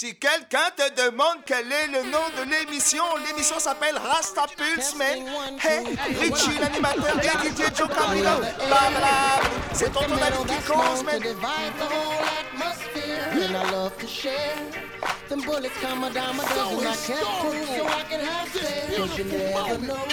[0.00, 5.28] Si quelqu'un te demande quel est le nom de l'émission, l'émission s'appelle Rasta Pulse, man.
[5.62, 8.38] Hey, Richie, l'animateur, et DJ Joe Camilo.
[8.66, 9.40] Bla
[9.74, 11.22] C'est ton tournage qui cause, man.
[13.32, 14.56] And I love to share.
[15.28, 16.86] Them bullets come a dime a dozen.
[16.86, 18.96] I can't prove so I can have faith.
[18.96, 20.06] Cause you never know.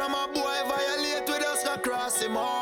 [0.00, 2.59] From a boy violate with us, across the him.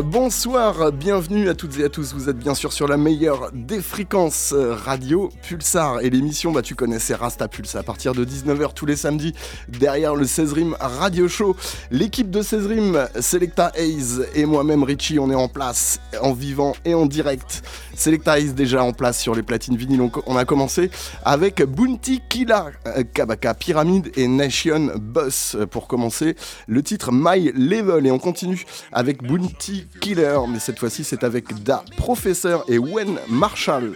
[0.00, 2.14] Bonsoir, bienvenue à toutes et à tous.
[2.14, 6.00] Vous êtes bien sûr sur la meilleure des fréquences euh, radio, Pulsar.
[6.00, 9.34] Et l'émission, bah tu connais, c'est Rasta Pulse à partir de 19h tous les samedis
[9.68, 11.56] derrière le 16 Rim Radio Show.
[11.90, 16.74] L'équipe de 16 Rim, Selecta Hayes et moi-même Richie, on est en place, en vivant
[16.86, 17.62] et en direct.
[17.94, 20.10] Selecta Hayes déjà en place sur les platines vinyles.
[20.26, 20.90] On a commencé
[21.24, 26.34] avec Bounty Killa, euh, Kabaka Pyramide et Nation Bus pour commencer
[26.66, 28.06] le titre My Level.
[28.06, 33.18] Et on continue avec Bounty Killer mais cette fois-ci c'est avec Da Professeur et Wen
[33.28, 33.92] Marshall.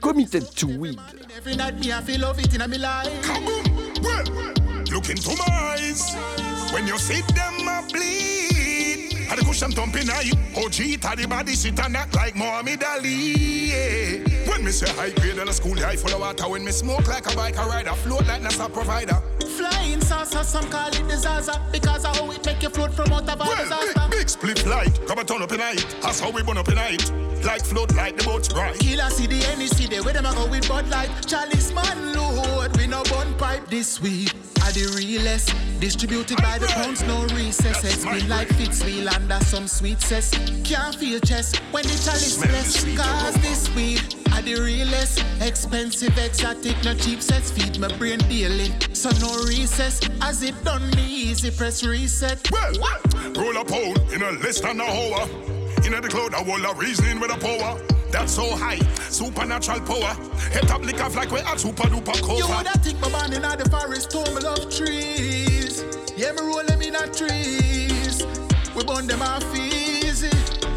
[0.00, 0.98] Committed to Weed.
[9.28, 10.30] Had a cushion thumping eye.
[10.56, 13.70] OG the body sit and act like Muhammad Ali.
[13.70, 14.48] Yeah.
[14.48, 16.48] When me say high grade in a school, full of water.
[16.48, 19.16] When me smoke like a bike, I ride a float like NASA provider.
[19.56, 23.28] Flying saucer, some call it disaster because of how it make you float from out
[23.28, 24.00] of well, disaster.
[24.10, 25.96] Big, big split light, come and turn up in night.
[26.02, 27.10] That's how we burn up in night.
[27.44, 28.78] Like float like the boat's bright.
[28.78, 31.10] Killer the NEC, they where them a go with Bud Light.
[31.26, 34.32] Chalice man load, we no bun pipe this week.
[34.64, 35.54] Are the realest.
[35.78, 37.84] Distributed by the pounds, no recess.
[37.84, 40.30] It's been like Fitzwheel under some sweet cess.
[40.64, 42.84] Can't feel chest when the chalice bless.
[42.96, 44.02] Cause this weed
[44.32, 45.22] are the realest.
[45.40, 47.50] Expensive, exotic, no cheap sets.
[47.50, 48.72] Feed my brain daily.
[48.94, 50.00] So no recess.
[50.22, 52.50] As it done me easy, press reset.
[52.50, 52.72] Well,
[53.36, 55.28] roll a pound in a less than a hour.
[55.84, 57.93] In the cloud, I wall of reasoning with a power.
[58.14, 58.78] That's so high,
[59.10, 60.14] supernatural power.
[60.52, 62.38] Head up lick off like we are super duper cover.
[62.38, 65.82] You woulda think my band in the forest, told me love trees.
[66.16, 68.24] Yeah, me roll them in a trees.
[68.76, 70.30] We burn them off easy.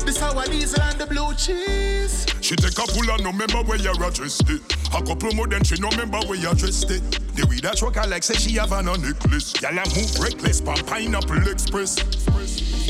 [0.03, 2.25] The sour diesel and the blue cheese.
[2.47, 4.61] She take a pull and no member where you addressed it.
[4.95, 7.03] A couple more than she no member where you addressed it.
[7.35, 9.51] The way that truck I like say she have an a necklace.
[9.61, 11.99] Y'all move reckless, pa pineapple express.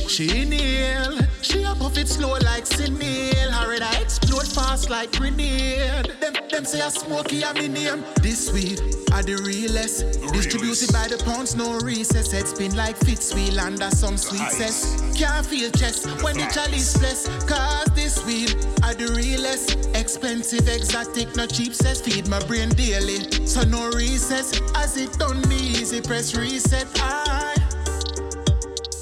[0.07, 3.50] She inhale, she up off it slow like Sineal.
[3.50, 6.06] Her I explode fast like grenade.
[6.21, 8.04] Them, them say I smoky, I'm in name.
[8.21, 8.80] This weed
[9.12, 10.21] are the realest.
[10.33, 12.31] Distributed by the pounds, no recess.
[12.31, 15.01] Head spin like Fitzwheel under some sweet cess.
[15.18, 17.27] Can't feel chest when the chalice bless.
[17.45, 19.46] Cause this weed are the realest.
[19.95, 22.01] Expensive, exotic, no cheap cess.
[22.01, 23.47] Feed my brain daily.
[23.47, 24.59] So no recess.
[24.75, 26.85] As it done me easy, press reset.
[27.01, 27.55] I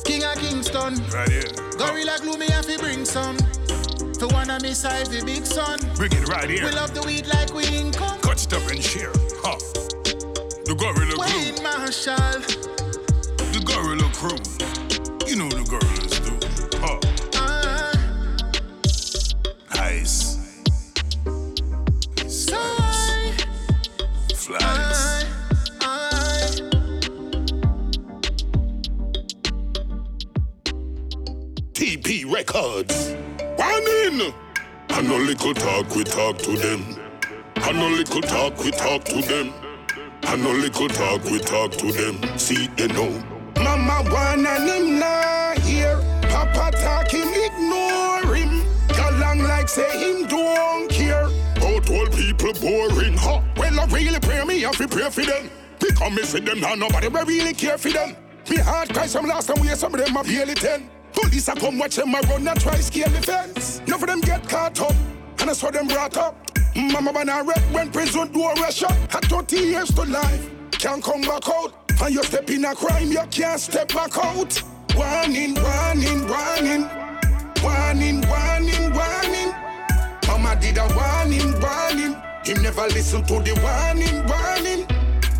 [0.05, 1.01] King of Kingston.
[1.09, 1.49] Right here.
[1.77, 3.37] Gorilla glue me have to bring some.
[4.19, 5.79] For one of me size the big son.
[5.95, 6.65] Bring it right here.
[6.65, 8.19] We love the weed like we income.
[8.21, 9.11] Cut stuff and share.
[9.41, 9.57] Huh.
[10.65, 11.63] The gorilla Wayne crew.
[11.63, 12.39] Marshall.
[13.51, 14.37] The gorilla crew.
[15.27, 16.04] You know the gorillas
[24.51, 25.23] I,
[25.81, 26.25] I.
[31.73, 33.15] TP Records.
[33.55, 34.33] One in.
[34.89, 36.95] And no little talk, we talk to them.
[37.55, 39.51] And no little talk, we talk to them.
[40.23, 42.37] And no little talk, we talk to them.
[42.37, 43.23] See, they know.
[43.57, 45.97] Mama one and him not here.
[46.23, 48.61] Papa talk him, ignore him.
[48.89, 51.25] Galang like say him don't care.
[51.63, 53.41] Out all people boring, huh?
[53.79, 55.49] I really pray me, I fi pray for them.
[55.79, 58.15] Because me see them now, nobody really care for them.
[58.49, 60.89] Me heart cry some last time, we some of them are barely ten.
[61.13, 63.81] Police a come watch them a run and try scale the fence.
[63.87, 64.93] None of them get caught up,
[65.39, 66.35] and I saw them brought up.
[66.75, 68.91] Mama ban a rep when prison door rush up.
[69.11, 71.73] Had 30 years to life, can't come back out.
[72.01, 74.61] And you step in a crime, you can't step back out.
[74.95, 76.89] Warning, warning, warning.
[77.63, 79.53] Warning, warning, warning.
[80.27, 81.64] Mama did a warning, warning.
[82.45, 84.85] Him never listen to the warning, warning.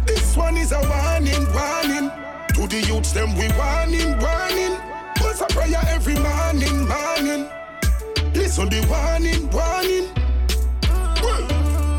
[0.07, 2.09] This one is a warning, warning.
[2.55, 4.73] To the youths, them we warning, warning.
[5.21, 7.47] What's a prayer every morning, morning.
[8.33, 10.09] Listen the warning, warning.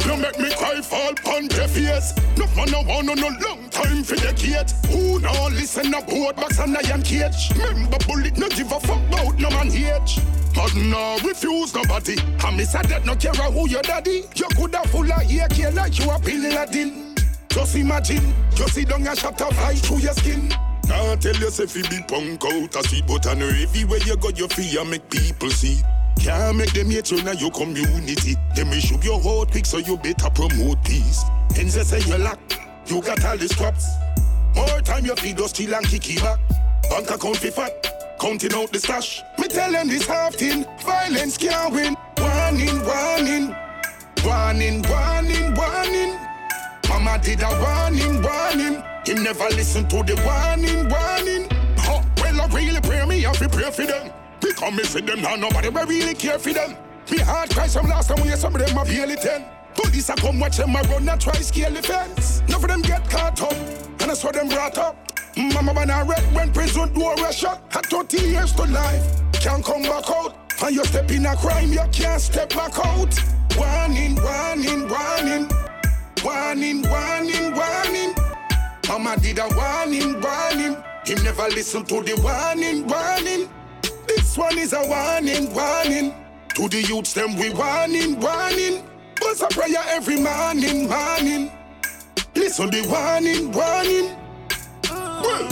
[0.04, 2.12] You make me cry fall pon deaf ears.
[2.36, 4.72] No man no want no no long time for the kid.
[4.90, 7.50] Who no listen a board box and iron cage.
[7.54, 10.18] Remember bullet no give a fuck about no man age.
[10.56, 12.16] But no refuse nobody.
[12.44, 14.24] And me say that no care who your daddy.
[14.34, 17.14] You coulda full of ear care like you a Bin Laden.
[17.50, 20.48] Just imagine, you see down a shot of fly through your skin.
[20.86, 24.30] Can't tell yourself you be punk out a sweet but I know everywhere you go
[24.30, 25.82] you feel make people see.
[26.18, 28.36] Can't make them hate you in your community.
[28.54, 31.22] Them shoot your heart quick so you better promote peace.
[31.58, 32.38] And they say you lack,
[32.86, 33.86] you got all the scraps.
[34.54, 36.38] More time you feed us still and kick it back.
[36.88, 39.22] Bank account fat, counting out the stash.
[39.38, 41.96] Me tell them this half thing, violence can't win.
[42.18, 43.54] Warning, warning,
[44.24, 46.18] warning, warning, warning.
[46.88, 48.82] Mama did a warning, warning.
[49.06, 51.48] Him never listen to the warning, warning.
[51.78, 54.12] Huh, well, I really pray me, I fi pray for them.
[54.40, 56.76] Because me see them now, nobody will really care for them.
[57.10, 59.44] Me heart cry some last time, we hear some of them are barely ten.
[59.74, 62.42] Police a come watch them, I run and try scale the fence.
[62.48, 63.52] None of them get caught up,
[64.00, 64.96] and I saw them brought up.
[65.36, 67.60] Mama ban a rep when prison door was shut.
[67.68, 69.02] Had 30 years to life,
[69.34, 70.34] can't come back out.
[70.62, 73.14] And you step in a crime, you can't step back out.
[73.56, 75.50] Warning, warning, warning.
[76.24, 78.14] Warning, warning, warning.
[78.88, 80.76] Mama did a warning, warning.
[81.04, 83.48] Him never listen to the warning, warning.
[84.08, 86.14] This one is a warning, warning.
[86.54, 88.82] To the youths, them we warning, warning.
[89.20, 91.50] Bust a prayer every morning, morning.
[92.34, 94.25] Listen the warning, warning.
[95.26, 95.42] Well,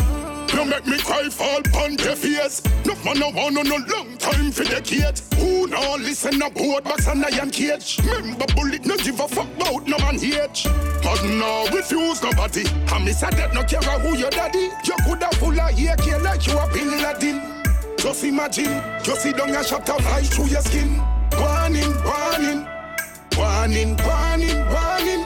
[0.54, 2.62] you make me cry fall pon deaf ears.
[2.84, 5.20] No man no want no no long time for the kid.
[5.38, 7.98] Who no listen no board box and iron cage.
[8.04, 10.64] Remember bullet no give a fuck about no man age.
[11.02, 12.64] But no refuse nobody.
[12.92, 14.70] And me say that no care who your daddy.
[14.84, 17.54] You coulda full of ear care like you a Bin.
[18.04, 20.98] Just imagine, you see down a shot of fly through your skin.
[21.38, 22.68] Warning, warning,
[23.36, 25.24] warning, warning, warning.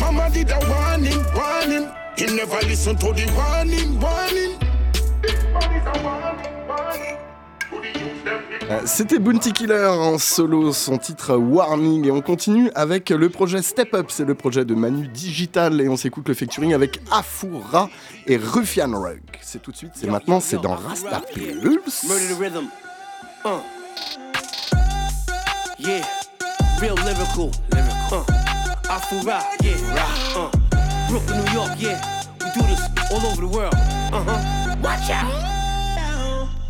[0.00, 1.99] Mama did a warning, warning.
[2.20, 4.58] Him never listen to the warning, warning.
[8.68, 12.04] Euh, C'était Bounty Killer en solo, son titre Warning.
[12.04, 15.80] Et on continue avec le projet Step Up, c'est le projet de Manu Digital.
[15.80, 17.88] Et on s'écoute le featuring avec Afura
[18.26, 19.22] et Ruffian Rug.
[19.40, 22.04] C'est tout de suite, c'est maintenant, c'est dans Rasta Pulse.
[22.06, 22.68] Murder the rhythm.
[23.46, 23.62] Uh.
[25.78, 26.04] Yeah.
[26.82, 27.50] Real lyrical.
[27.72, 28.24] Lyrical.
[28.28, 28.92] Uh.
[28.92, 29.40] Afura.
[29.62, 30.69] Yeah.
[31.10, 31.72] Brooklyn, New York.
[31.76, 32.22] Yeah.
[32.38, 33.74] We do this all over the world.
[33.74, 34.76] Uh huh.
[34.80, 35.59] Watch out.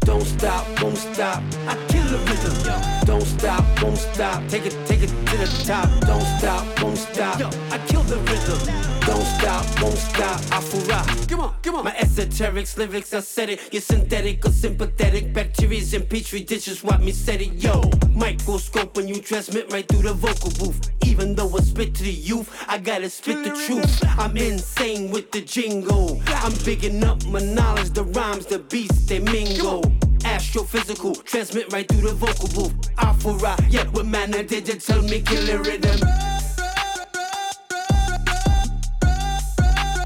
[0.00, 1.42] Don't stop, won't stop.
[1.66, 3.06] I kill the rhythm.
[3.06, 4.46] Don't stop, won't stop.
[4.48, 5.88] Take it, take it to the top.
[6.00, 7.36] Don't stop, won't stop.
[7.70, 8.58] I kill the rhythm.
[9.06, 10.40] Don't stop, won't stop.
[10.52, 11.04] Afu-Ra.
[11.28, 11.84] Come on, come on.
[11.84, 13.60] My esoterics, lyrics, I said it.
[13.72, 15.32] You're synthetic or sympathetic.
[15.32, 17.52] Bacteria's in petri dishes, want me said it.
[17.54, 20.90] Yo, microscope when you transmit right through the vocal booth.
[21.04, 24.02] Even though I spit to the youth, I gotta spit the truth.
[24.18, 26.20] I'm insane with the jingle.
[26.26, 29.82] I'm bigging up my knowledge, the rhymes, the beats, they mingle.
[30.24, 32.94] Astrophysical, transmit right through the vocal booth.
[32.96, 35.98] Afu-Ra, yeah, with Manu Digital, me kill the rhythm.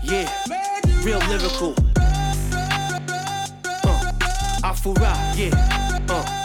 [0.02, 0.28] Yeah,
[1.02, 1.74] real lyrical.
[3.84, 4.12] Uh,
[4.62, 6.06] Afu-Ra, yeah.
[6.08, 6.44] Uh.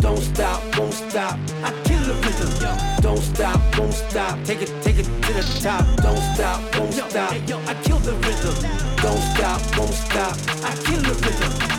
[0.00, 1.38] Don't stop, won't stop.
[1.64, 3.02] I kill the rhythm.
[3.02, 4.38] Don't stop, won't stop.
[4.44, 5.84] Take it, take it to the top.
[5.96, 7.32] Don't stop, won't stop.
[7.32, 8.54] I kill the rhythm.
[9.02, 10.36] Don't stop, won't stop.
[10.62, 11.75] I kill the rhythm.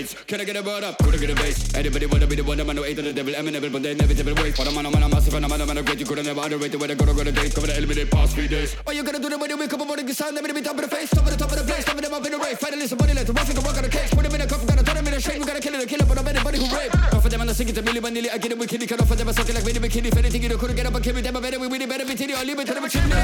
[0.00, 0.24] Man.
[0.26, 0.98] Can I get a word up?
[0.98, 1.74] Could I get a bass?
[1.74, 4.34] Anybody wanna be the one man who ate to the devil, amenable, but they inevitable
[4.40, 4.56] ways.
[4.56, 6.00] For a man, on man, a massive, and a man, man, great.
[6.00, 7.54] You could never underrated where they go to go to date.
[7.54, 8.74] Cover the eliminate past three days.
[8.84, 10.82] What you gonna do when you wake up morning, sound them in the top of
[10.82, 12.38] the face, top of the top of the place, top of them up in the
[12.38, 12.58] race.
[12.58, 14.10] Finally, somebody let the rough can work on the case.
[14.14, 15.40] Put them in a cup, gotta turn them in a shame.
[15.40, 16.94] We gotta kill it, kill it, but I'm anybody who rape.
[17.12, 18.32] Off of them, and I sing it to Milli Vanilli.
[18.32, 20.08] I get it with kitty, cut off of them, I suck it like Vinny Bikini.
[20.08, 22.06] If anything, you couldn't get up and kill me, them, I better, we really better
[22.06, 23.14] be titty, or leave it to them, chimney.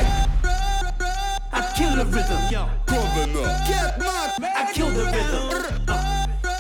[1.53, 2.69] I kill the rhythm, yo.
[3.67, 4.35] Get mad.
[4.43, 5.86] I kill the rhythm.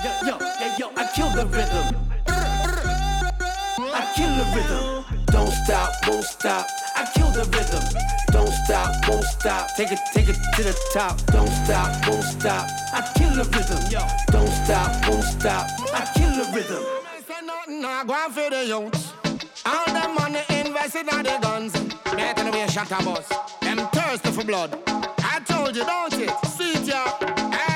[0.06, 1.96] Yo, yo, yo, yo, I kill the rhythm.
[2.28, 5.04] I kill the rhythm.
[5.26, 6.64] Don't stop, won't stop.
[6.94, 7.82] I kill the rhythm.
[8.30, 9.66] Don't stop, won't stop.
[9.76, 11.20] Take it, take it to the top.
[11.26, 12.68] Don't stop, won't stop.
[12.94, 13.82] I kill the rhythm.
[14.30, 15.66] Don't stop, won't stop.
[15.92, 16.84] I kill the rhythm.
[17.26, 19.12] say nothing, I go and feed the youths.
[19.66, 21.72] All them money invested in the guns.
[22.14, 23.28] Make the way shot a bus.
[23.60, 24.78] Them thirsty for blood.
[24.86, 26.30] I told you, don't it?
[26.46, 27.75] See it, yeah.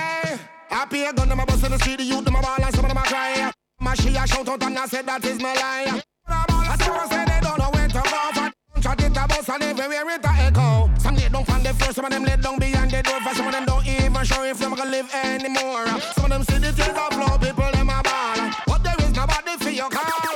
[0.91, 2.75] Pay a gun, them a bust in the street, the youth, them a ball, and
[2.75, 3.53] some of them a cry.
[3.79, 6.03] My she a shout out and I said that is my lie.
[6.27, 8.01] I still say they don't know where to go
[8.35, 8.83] for.
[8.83, 10.91] Shot it a bus and everywhere it a echo.
[10.99, 13.21] Some down from the floor, some of them lay down behind the door.
[13.21, 15.87] For some of them don't even sure if them gonna live anymore.
[16.15, 18.51] Some of them see the tears of flow, people them a ball.
[18.67, 20.30] But there is nobody for your call.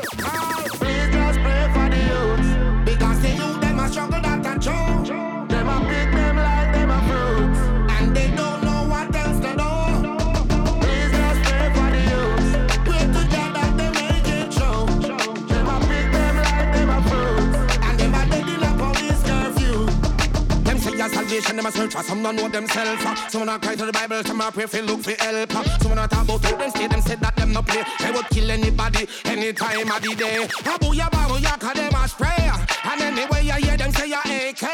[21.05, 23.05] Your salvation, them a search for some don't know themselves.
[23.05, 23.15] Uh.
[23.29, 25.55] Some a cry to the Bible, some a pray for look for help.
[25.55, 25.79] Uh.
[25.81, 27.85] Some a talk about how them stay, them said that them no play.
[28.01, 30.49] They would kill anybody, any time of the day.
[30.65, 32.49] Abuya babuya, cause them a spray.
[32.49, 32.57] Uh.
[32.89, 34.65] And anyway you hear them say your AK.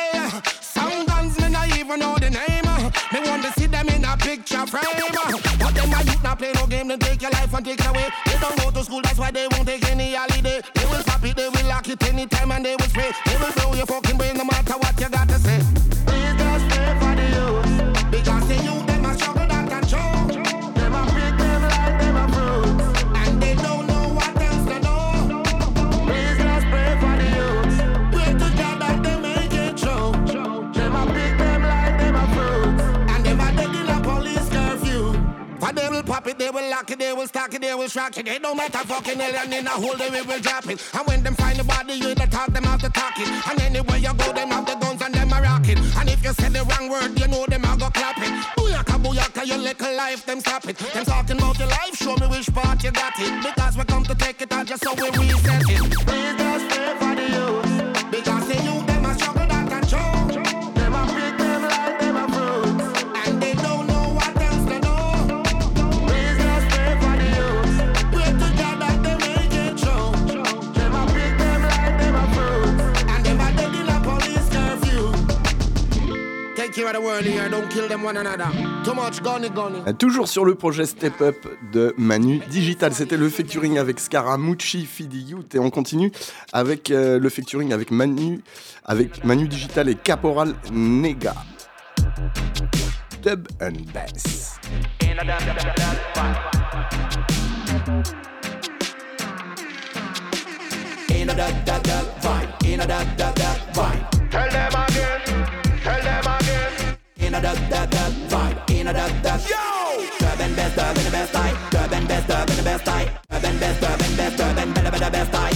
[0.62, 2.70] Some guns me not even know the name.
[3.10, 4.86] Me want to see them in a picture frame.
[5.58, 7.90] But them a youth not play no game, they take your life and take it
[7.90, 8.06] away.
[8.26, 10.62] They don't go to school, that's why they won't take any holiday.
[10.74, 13.10] They will stop it, they will lock it anytime and they will spray.
[13.26, 15.59] They will blow your fucking brain no matter what you got to say.
[36.20, 38.28] Pop it, they will lock it, they will stack it, they will shock it.
[38.28, 40.82] It don't matter fucking and in a hole they will drop it.
[40.92, 43.28] And when them find the body, you the talk them have to talk it.
[43.48, 45.78] And anywhere you go, them have the guns and them a rock it.
[45.96, 48.32] And if you say the wrong word, you know them a go clap it.
[48.56, 50.76] Booyaka, booyaka, your little life, them stop it.
[50.76, 53.32] Them talking about your life, show me which part you got it.
[53.42, 55.80] Because we come to take it out just so we reset it.
[56.06, 57.09] Please just pray
[79.98, 81.36] Toujours sur le projet Step Up
[81.72, 86.12] de Manu Digital, c'était le featuring avec Scaramucci, Fidi Youth et on continue
[86.52, 88.40] avec euh, le featuring avec Manu,
[88.84, 91.34] avec Manu Digital et Caporal Nega.
[93.22, 94.58] Dub and bass.
[95.02, 95.52] In a da da
[101.78, 104.06] da vibe, in a da da da vibe.
[104.30, 104.89] Tell them again, tell them again.
[107.30, 109.40] in a dub dub dub, vibe in a dub dub.
[109.48, 113.80] Yo, turban best, turban the best I, turban best, turban the best I, turban best,
[113.80, 115.50] turban best, best best best, the best I,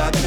[0.00, 0.17] best,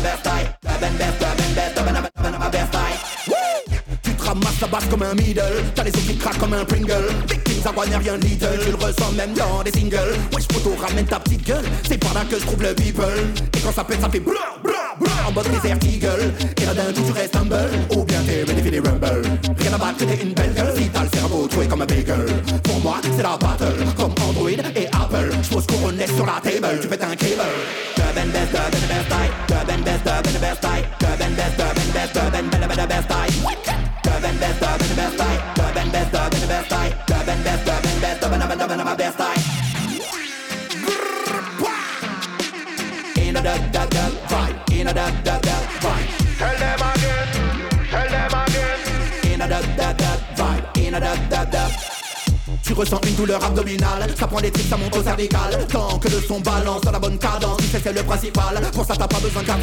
[4.31, 5.41] ramasses la basse comme un middle.
[5.75, 7.07] T'as les os qui craquent comme un Pringle.
[7.29, 8.59] Victims à rien rien Lidl.
[8.63, 10.15] Tu le ressens même dans des singles.
[10.33, 11.65] Wesh poto ramène ta petite gueule.
[11.87, 13.05] C'est par là que je trouve le people.
[13.55, 14.33] Et quand ça pète ça fait blah
[14.63, 16.33] blah blah En mode désert eagle.
[16.61, 17.69] Et là d'un coup tu restes humble.
[17.95, 19.21] Ou bien t'es for the rumble
[19.59, 20.73] Rien à battre que t'es une belle gueule.
[20.77, 22.25] Si t'as le cerveau troué comme un bagel.
[22.63, 23.85] Pour moi c'est la battle.
[23.97, 25.31] Comme Android et Apple.
[25.43, 26.79] J'pose couronné sur la table.
[26.81, 27.51] Tu pètes un cable.
[27.97, 33.09] Dub and best, the best and best, the best best, dub and best, better, best
[33.09, 33.33] type.
[33.39, 33.60] Dub and
[34.41, 34.95] best, and the
[38.95, 39.41] best type.
[43.17, 44.71] In a dub dub dub.
[44.71, 45.63] In a dub dub dub.
[46.37, 47.27] Tell them again,
[47.89, 49.31] tell them again.
[49.31, 50.77] In a dub dub dub.
[50.77, 51.90] In a dub dub dub.
[52.63, 54.07] Tu ressens une douleur abdominale.
[54.17, 55.67] Ça prend des tripes, ça monte au cervical.
[55.67, 58.61] Tant que le son balance dans la bonne cadence Tu c'est le principal.
[58.73, 59.61] Pour ça t'as pas besoin de carte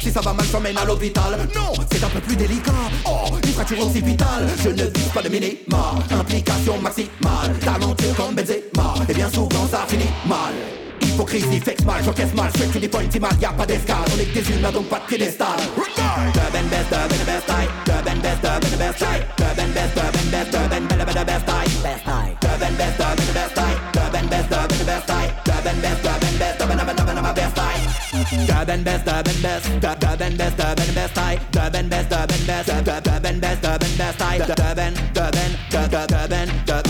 [0.00, 1.48] Si ça va mal t'emmène à l'hôpital.
[1.54, 2.72] Non, c'est un peu plus délicat.
[3.06, 4.48] Oh, une fracture occipitale.
[4.62, 5.94] Je ne vise pas de minima.
[6.10, 7.58] Implication maximale.
[7.60, 8.94] Talentueux comme Benzema.
[9.08, 10.87] Et bien souvent ça finit mal
[11.18, 14.20] hypocrisie, fait mal, je caisse mal, je fais que des politiman, y'a pas d'escale On
[14.20, 17.66] est que des humains donc pas de piédestal The Ben Best, The Ben Best I
[17.84, 20.86] The Ben Best, The Ben Best I The Ben Best, The Ben Best, The Ben
[20.86, 21.66] Bella Bella Best I
[22.40, 25.54] The Ben Best, The Ben Best I The Ben Best, The Ben Best I The
[25.64, 29.24] Ben Best, The Ben Best, The Ben Bella Best I The Best, The Best The
[29.42, 30.04] Best, The
[30.94, 34.38] Best I The Ben Best, The Ben Best The Ben Best, The Ben Best I
[34.38, 36.82] The Ben, The Ben, The The Ben The Ben, The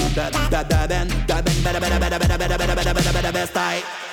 [3.12, 4.07] Ben, The Best I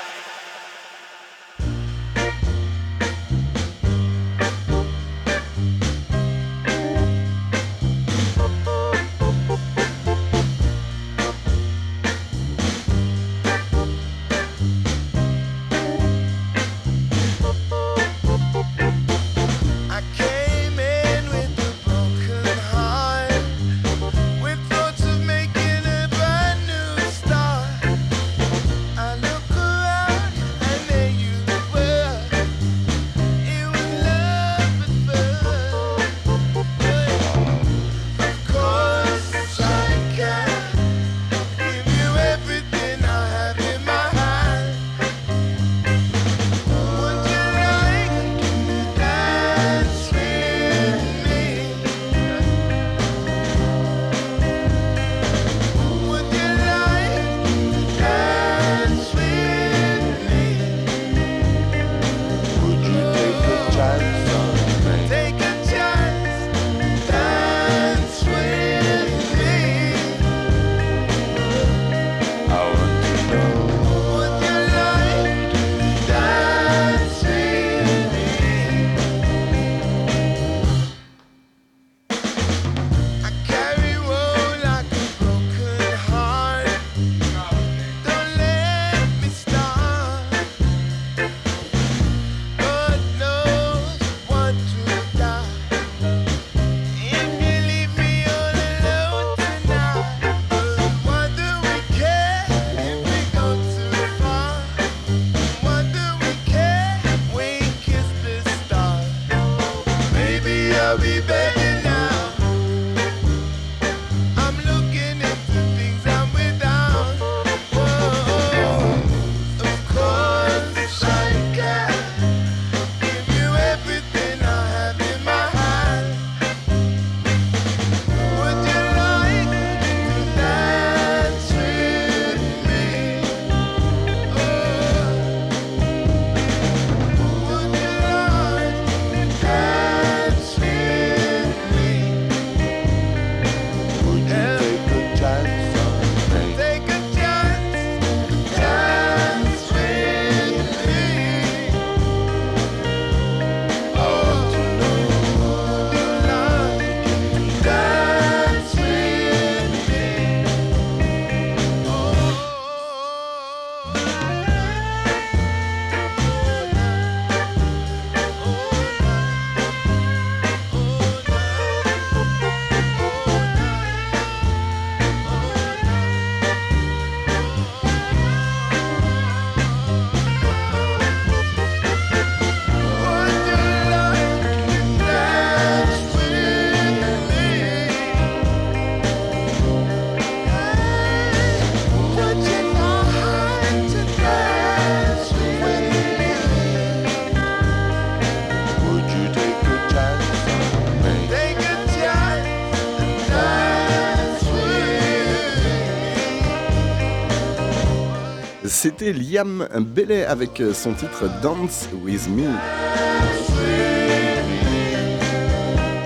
[208.88, 212.44] c'était Liam Bellet avec son titre Dance With Me.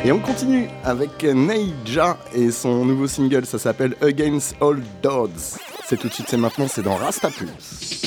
[0.06, 5.58] Et on continue avec Neija et son nouveau single, ça s'appelle Against All Dogs.
[5.90, 7.99] C'est tout de suite, c'est maintenant, c'est dans Rastapulse.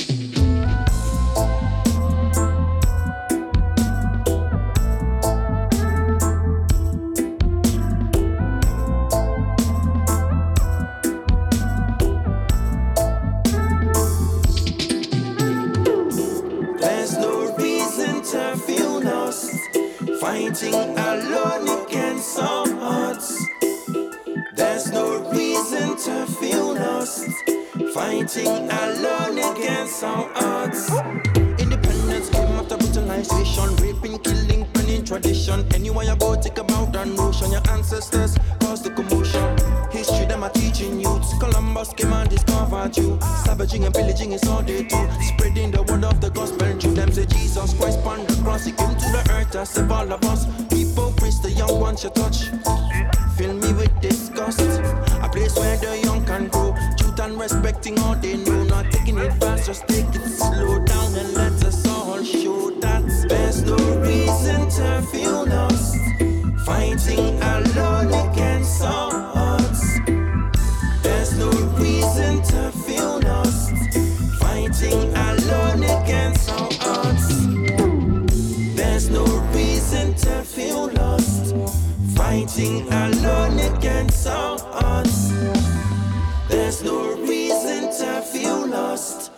[86.73, 89.31] There's no reason to feel lost.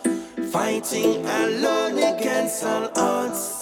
[0.50, 3.55] Fighting alone against all odds.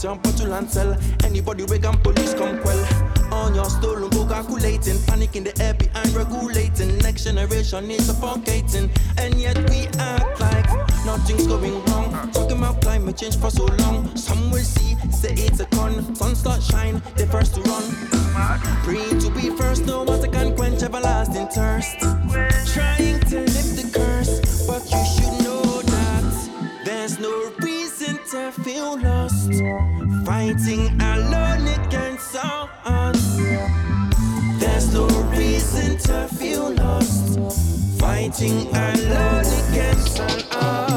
[0.00, 0.96] From a box, jump bottle and sell.
[1.24, 2.86] Anybody wake and police come quell.
[3.32, 4.98] On your stolen book, calculating.
[5.06, 6.98] Panic in the air behind regulating.
[6.98, 8.90] Next generation is suffocating.
[9.18, 10.68] And yet we act like
[11.04, 12.30] nothing's going wrong.
[12.32, 14.16] Talking about climate change for so long.
[14.16, 16.14] Some will see, say it's a con.
[16.14, 17.82] Sun start shine, they first to run.
[18.84, 21.98] Free to be first, no water can quench everlasting thirst.
[22.72, 27.50] Trying to lift the curse, but you should know that there's no
[28.30, 29.52] to feel lost.
[30.26, 33.38] Fighting alone against all odds.
[34.58, 37.38] There's no reason to feel lost.
[37.98, 40.87] Fighting alone against all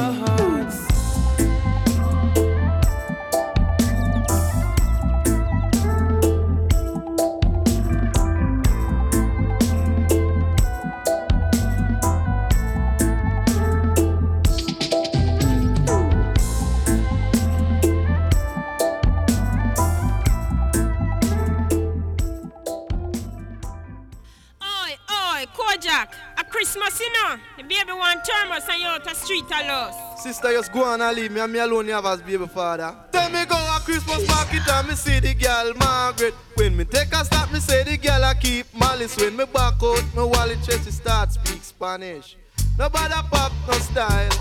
[30.52, 32.94] Sister, just go on and leave me and me alone have as baby father.
[33.12, 36.34] Tell me go a Christmas market and me see the girl Margaret.
[36.56, 39.16] When me take a stop, me say the girl I keep malice.
[39.18, 42.36] When me back out, my wallet chest start speak Spanish.
[42.78, 44.32] Nobody pop no style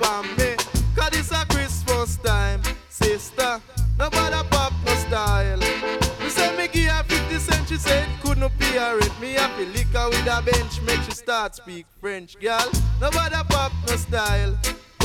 [0.00, 0.56] for me.
[0.96, 3.60] Cause it's a Christmas time, sister.
[3.96, 5.58] Nobody pop no style.
[5.58, 9.20] Me say me give her 50 cents, she said couldn't pay her rent.
[9.20, 12.68] Me happy liquor with a bench, make she start speak French, girl.
[13.00, 14.58] Nobody pop no style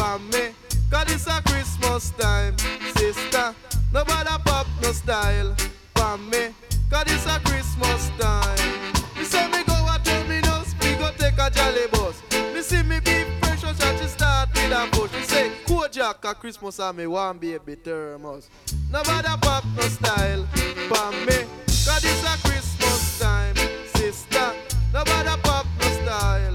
[0.06, 0.54] for me.
[0.92, 2.56] Cause it's a Christmas time,
[2.96, 3.56] sister.
[3.92, 5.56] Nobody pop no style
[5.96, 6.54] for me.
[6.90, 8.92] Cause it's a Christmas time.
[9.18, 12.22] Me say me go a terminus, me go take a jolly bus.
[12.54, 15.12] Me see me be fresh, so she start with a push.
[15.14, 18.50] Me say, Kojak a Christmas and me want baby thermos.
[18.92, 20.46] Nobody pop no style
[20.90, 21.38] for me.
[21.86, 23.56] Cause it's a Christmas time,
[23.96, 24.54] sister.
[24.94, 26.55] Nobody pop no style.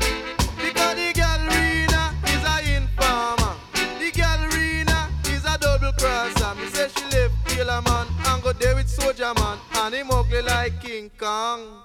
[7.70, 9.59] Killer man and go there with Soldier man.
[9.74, 11.85] And him ugly like King Kong.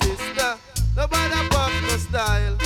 [0.00, 0.56] Sister,
[0.96, 2.56] nobody pop no style.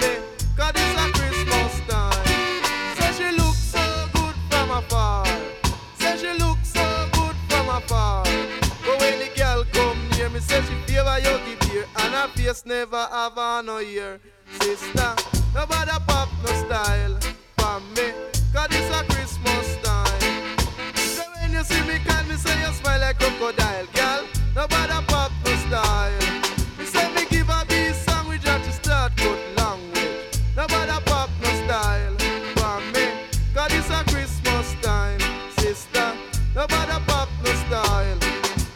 [0.00, 0.16] Me,
[0.56, 2.26] cause it's a Christmas time.
[2.96, 5.26] Say she looks so good from afar.
[5.98, 8.24] Say she looks so good from afar.
[8.24, 11.84] But when the girl come near me, say she favor Yogi beer.
[11.98, 13.36] And her face never have
[13.66, 14.20] no ear.
[14.62, 15.14] Sister,
[15.54, 17.18] nobody pop no style.
[17.58, 17.80] For
[21.60, 24.24] you see me, can me say you smile like crocodile, girl?
[24.56, 26.12] No bother pop no style.
[26.78, 30.40] Me say me give a beat song, we just to start good language.
[30.56, 32.16] No bother pop no style
[32.56, 33.06] for me,
[33.54, 35.20] cause it's a Christmas time,
[35.58, 36.12] sister.
[36.54, 38.18] No bother pop no style.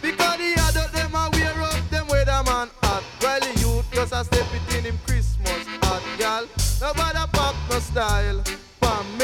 [0.03, 2.07] Because the adult them a wear up them
[2.45, 6.47] man hat, while the youth just a step it in him Christmas hat, girl.
[6.83, 8.43] No bother pop no style
[8.81, 9.24] for me.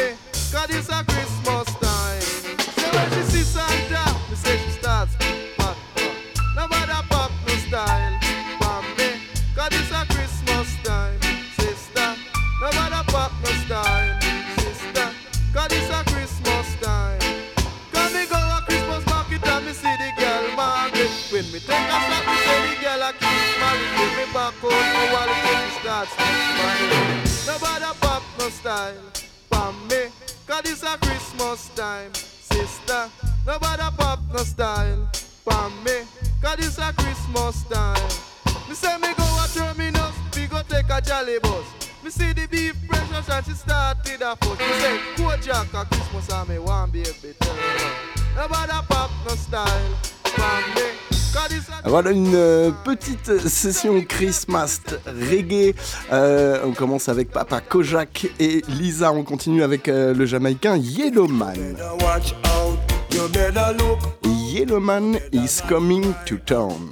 [53.16, 55.74] Petite session Christmas reggae.
[56.12, 59.12] Euh, on commence avec Papa Kojak et Lisa.
[59.12, 61.76] On continue avec euh, le Jamaïcain Yellowman.
[64.52, 66.90] Yellowman is coming to town.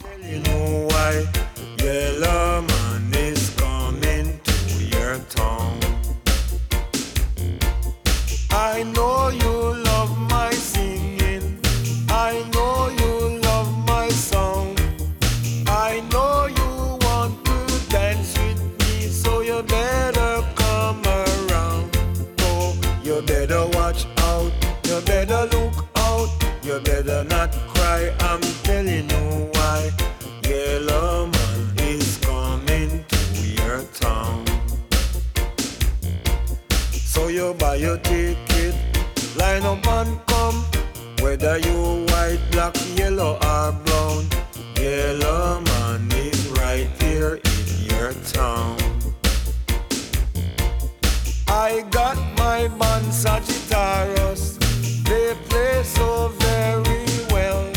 [52.66, 54.56] Band Sagittarius,
[55.04, 57.70] they play so very well.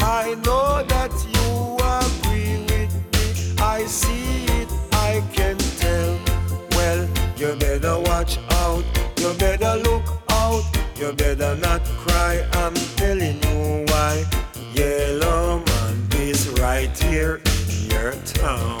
[0.00, 3.54] I know that you agree with me.
[3.62, 6.18] I see it, I can tell.
[6.72, 8.84] Well, you better watch out,
[9.18, 10.64] you better look out,
[10.96, 12.44] you better not cry.
[12.54, 14.24] I'm telling you why.
[14.74, 18.80] Yellow man is right here in your town.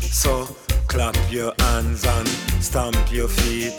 [0.00, 0.46] So
[0.86, 3.74] clap your hands and stamp your feet.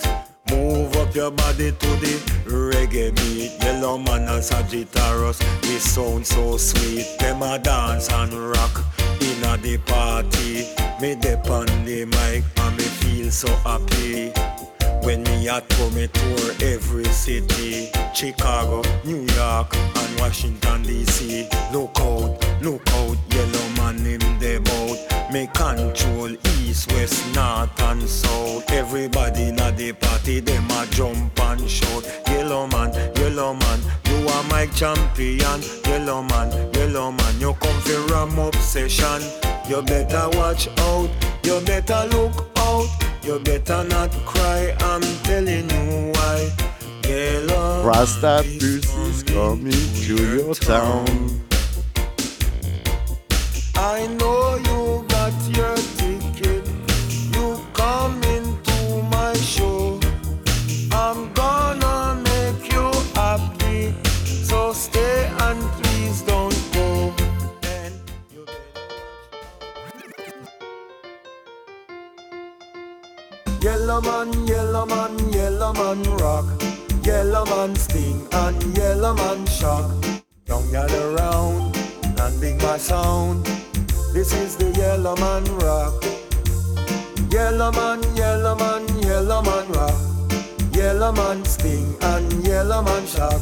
[0.49, 2.13] Move up your body to the
[2.45, 3.51] reggae beat.
[3.63, 7.05] Yellow man and Sagittarius, we sound so sweet.
[7.19, 8.83] Them a dance and rock
[9.21, 10.67] in a the party.
[11.01, 14.31] Me dip on the mic and me feel so happy.
[15.03, 21.99] When me a tour, me tour every city Chicago, New York and Washington DC Look
[21.99, 28.69] out, look out, yellow man him the bout Me control east, west, north and south.
[28.69, 32.03] Everybody in the party, them a jump and shout.
[32.27, 35.61] Yellow man, yellow man, you are my champion.
[35.85, 39.21] Yellow man, yellow man, you come for ram obsession
[39.69, 41.09] You better watch out,
[41.43, 42.89] you better look out.
[43.23, 46.51] You better not cry, I'm telling you why.
[47.07, 51.50] Yellow Rasta is coming to your town.
[53.81, 56.67] I know you got your ticket.
[57.33, 59.99] You coming to my show.
[60.91, 63.95] I'm gonna make you happy.
[64.23, 67.11] So stay and please don't go.
[73.61, 76.45] Yellow man, yellow man, yellow man rock.
[77.03, 79.89] Yellow man sting and yellow man shock.
[80.45, 81.75] Don't gather round
[82.19, 83.60] and big my sound.
[84.21, 86.03] This is the yellow man rock.
[87.31, 89.99] Yellow man, yellow man, yellow man rock.
[90.71, 93.41] Yellow man sting and yellow man shock.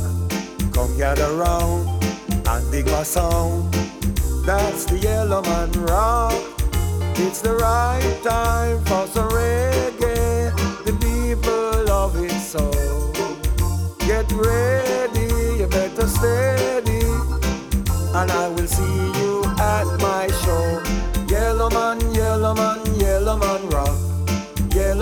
[0.72, 1.86] Come gather round
[2.48, 3.74] and dig my sound.
[4.46, 6.42] That's the yellow man rock.
[7.18, 10.56] It's the right time for some reggae.
[10.86, 12.64] The people love it so.
[14.08, 15.28] Get ready,
[15.60, 17.04] you better steady,
[18.16, 19.19] and I will see you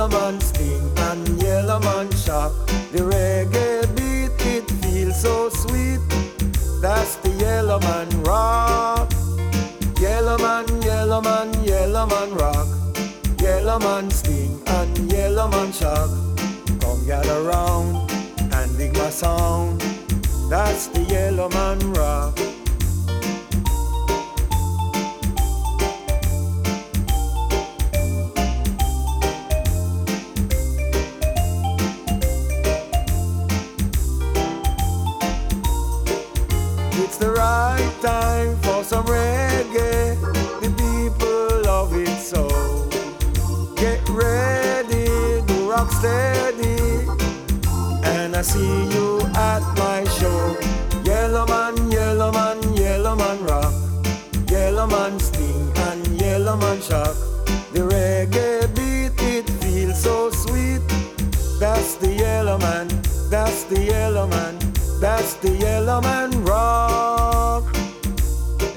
[0.07, 2.53] Yellow man sting and yellow man shock.
[2.93, 5.99] The reggae beat, it feels so sweet.
[6.81, 9.11] That's the yellow man rock.
[9.99, 12.67] Yellow man, yellow man, yellow man rock.
[13.41, 16.09] Yellow man sting and yellow man shock.
[16.79, 18.09] Come gather round
[18.53, 19.81] and dig my sound.
[20.49, 22.39] That's the yellow man rock.
[38.01, 40.15] Time for some reggae.
[40.61, 42.47] The people love it so.
[43.75, 47.07] Get ready, do rock steady.
[48.03, 50.57] And I see you at my show.
[51.03, 53.73] Yellow man, yellow man, yellow man rock.
[54.49, 57.15] Yellow man sting and yellow man shock.
[57.73, 60.81] The reggae beat, it feels so sweet.
[61.59, 62.87] That's the yellow man,
[63.29, 64.59] that's the yellow man,
[64.99, 67.16] that's the yellow man rock.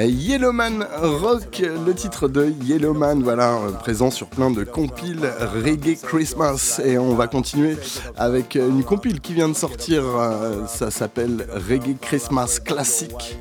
[0.07, 5.31] Yellowman Rock, le titre de Yellowman, voilà, euh, présent sur plein de compiles
[5.65, 6.81] Reggae Christmas.
[6.85, 7.77] Et on va continuer
[8.17, 13.37] avec une compile qui vient de sortir, euh, ça s'appelle Reggae Christmas Classic.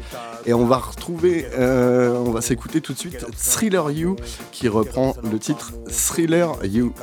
[0.45, 4.15] Et on va retrouver, euh, on va s'écouter tout de suite Thriller You
[4.51, 6.93] qui reprend le titre Thriller You.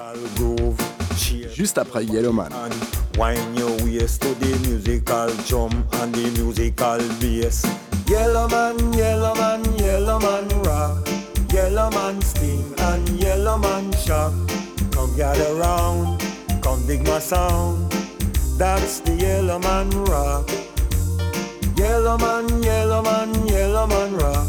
[1.55, 2.51] Juste après Yellowman.
[8.09, 11.09] Yellow man, yellow man, yellow man rock.
[11.53, 14.33] Yellow man sting and yellow man shock.
[14.93, 16.23] Come gather round,
[16.63, 17.91] come dig my sound.
[18.57, 20.49] That's the yellow man rock.
[21.77, 24.47] Yellow man, yellow man, yellow man rock.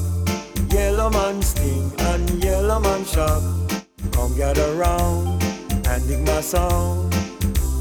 [0.69, 3.41] Yellow man sting and yellow man shock.
[4.11, 5.43] Come gather round
[5.87, 7.11] and dig my sound.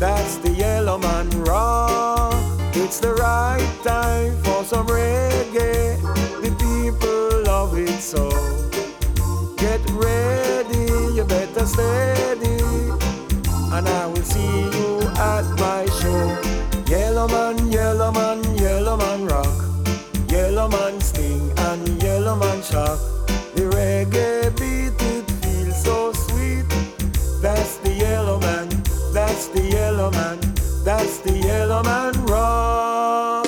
[0.00, 2.56] That's the yellow man rock.
[2.78, 5.96] It's the right time for some reggae.
[6.42, 8.28] The people love it so.
[9.56, 10.84] Get ready,
[11.16, 12.60] you better steady.
[13.72, 16.22] And I will see you at my show.
[16.86, 19.56] Yellow man, yellow man, yellow man rock.
[20.28, 22.98] Yellow man sting and yellow man shock.
[23.54, 26.68] The reggae beat, it feels so sweet.
[27.40, 28.68] That's the yellow man,
[29.14, 30.38] that's the yellow man,
[30.87, 33.45] that's the yellow man rock.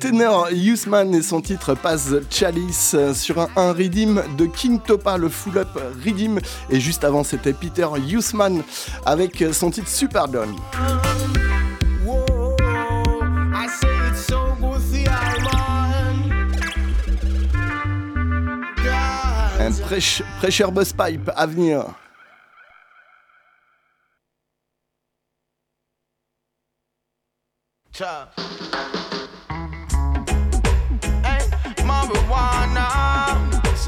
[0.00, 5.58] Tenor Usman et son titre passe Chalice sur un, un de King Topa, le full
[5.58, 5.68] up
[6.04, 6.40] redeem.
[6.70, 8.62] Et juste avant, c'était Peter Usman
[9.04, 10.48] avec son titre Super Don.
[19.58, 19.72] Un
[20.40, 21.84] pressure bus pipe à venir.
[27.92, 28.79] Ciao.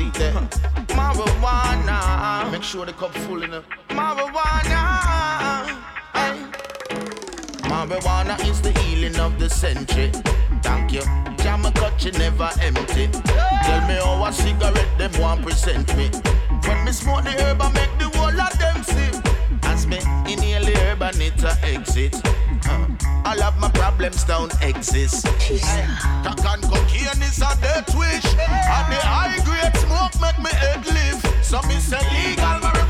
[0.02, 0.50] See that?
[0.98, 2.50] Marijuana.
[2.50, 3.64] Make sure the cup full enough.
[3.90, 4.82] Marijuana.
[6.12, 6.34] Hey.
[7.70, 10.10] Marijuana is the healing of the century.
[10.62, 11.02] Thank you.
[11.36, 13.06] Jam a cut, you never empty.
[13.12, 16.10] Tell me how a cigarette them want present me.
[16.66, 19.12] When me smoke the herb, I make the whole of them see.
[19.62, 20.51] As me inhale the
[20.92, 22.20] curb and it's a exit.
[22.68, 22.86] Uh,
[23.24, 25.26] all of my problems don't exist.
[26.24, 28.24] Cock and cocaine is a death wish.
[28.24, 31.44] And the high grade smoke make me head live.
[31.44, 32.81] So me say legal marijuana.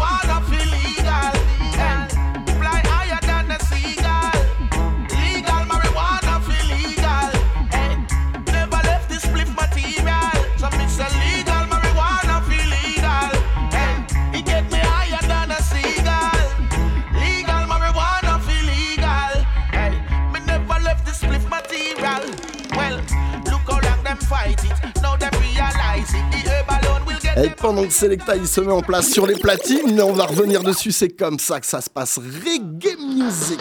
[27.37, 30.27] Et pendant que Selecta il se met en place sur les platines, mais on va
[30.27, 32.19] revenir dessus, c'est comme ça que ça se passe.
[32.19, 33.61] Reggae music.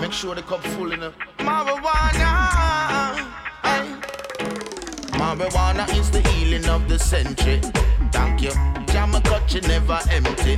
[0.00, 1.14] Make sure the cup full enough.
[1.38, 3.16] Marijuana.
[5.18, 7.60] Marijuana is the healing of the century.
[8.12, 8.52] Thank you.
[8.92, 10.56] Jam a cut, you never empty.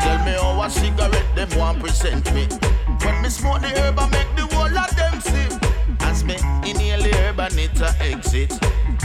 [0.00, 2.46] Tell me how a cigarette them want present me.
[3.02, 5.52] When me smoke the herb, I make the whole of them sip.
[6.02, 6.34] As me
[6.68, 8.52] inhale the herb and need to exit.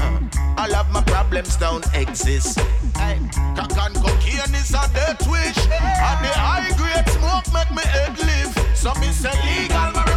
[0.01, 0.19] Uh,
[0.57, 2.59] all of my problems don't exist.
[3.55, 5.57] Cock and cocaine is a death wish.
[5.57, 8.77] And the high grade smoke make me head live.
[8.77, 10.08] So me say legal marijuana.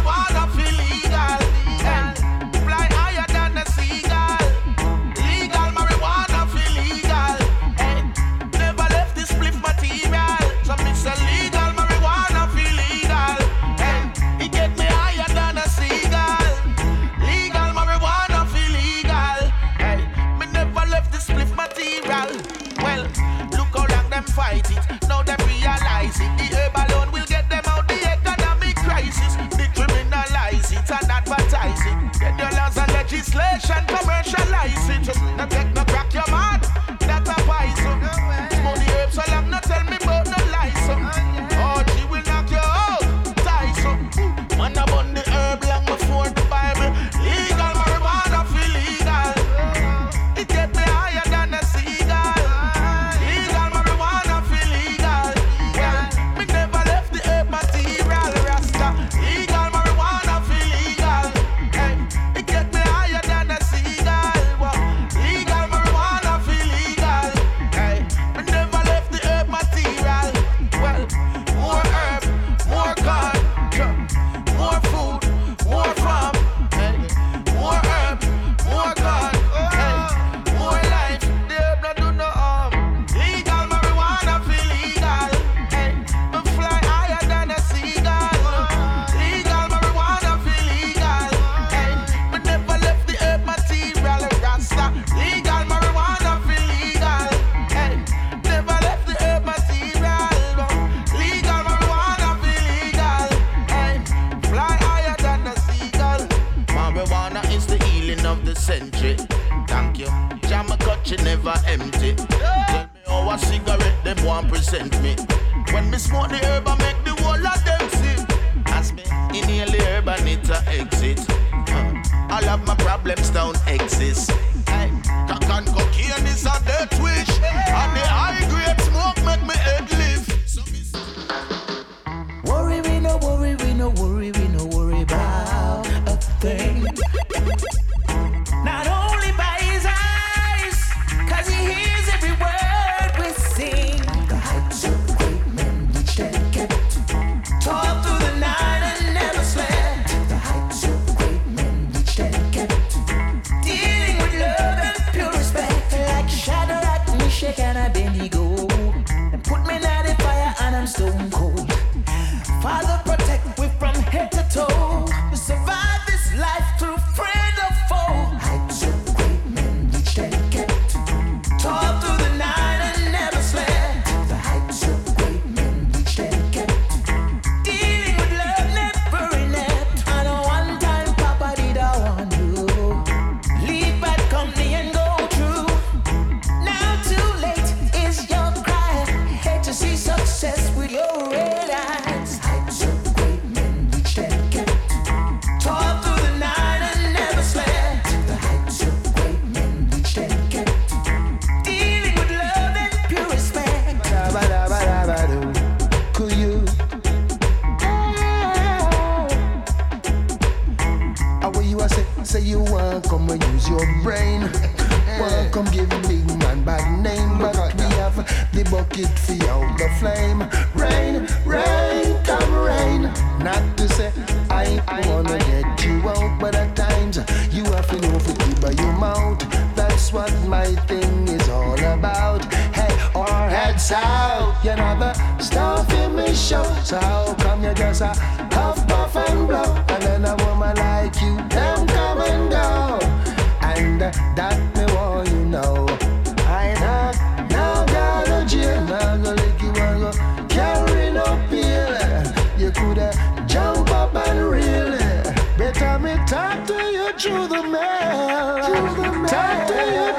[21.23, 22.29] split material.
[22.83, 23.03] Well,
[23.57, 25.07] look how long them fight it.
[25.07, 26.52] Now them realize it.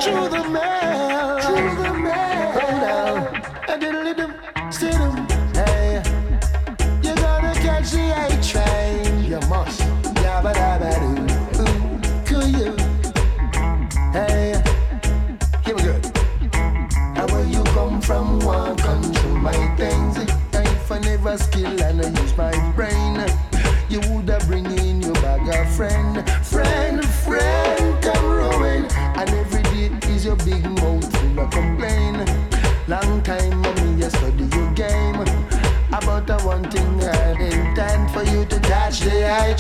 [0.05, 0.74] to the man.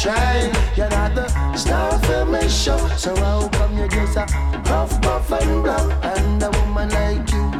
[0.02, 0.52] I?
[0.76, 4.26] You're not the star of a mission, so how come you just a
[4.64, 5.90] puff, puff and blow?
[6.02, 7.53] And a woman like you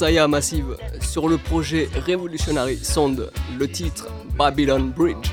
[0.00, 5.30] Saya Massive sur le projet Revolutionary Sound, le titre Babylon Bridge.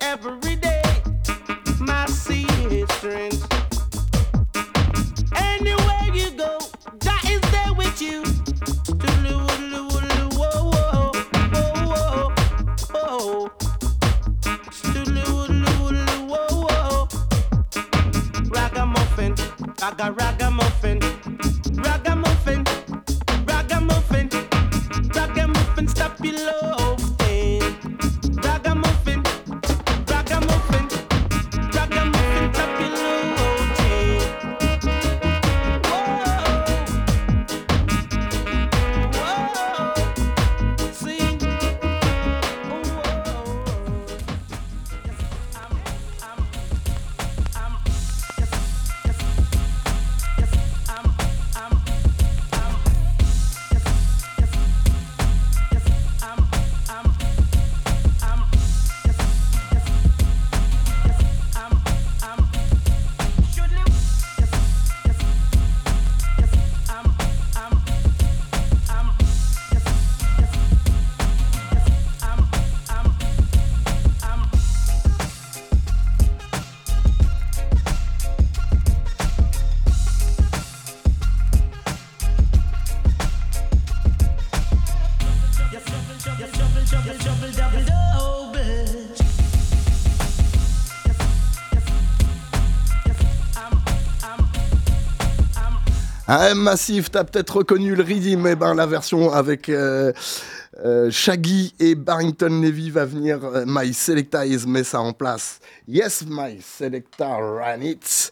[0.00, 0.82] every day.
[1.80, 2.46] My sea
[2.96, 3.46] strength.
[5.34, 6.58] Anywhere you go,
[6.98, 8.22] God is there with you.
[18.50, 19.34] Ragamuffin,
[19.78, 20.15] ragamuffin.
[96.38, 100.12] Ah, Massif, t'as peut-être reconnu le Redeem, eh ben, la version avec euh,
[100.84, 103.42] euh, Shaggy et Barrington Levy va venir.
[103.42, 105.60] Euh, My Selecta is met ça en place.
[105.88, 108.30] Yes, My Selecta ran it.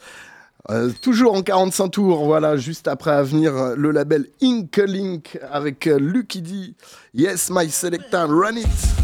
[1.00, 6.74] toujours en 45 tours, voilà, juste après à venir le label Inklink avec Lucky D.
[7.14, 9.03] Yes, My Selecta ran it.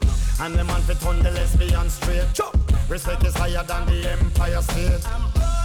[0.39, 2.39] And the man fit on the lesbian straight.
[2.89, 5.60] Respect is higher than the Empire State.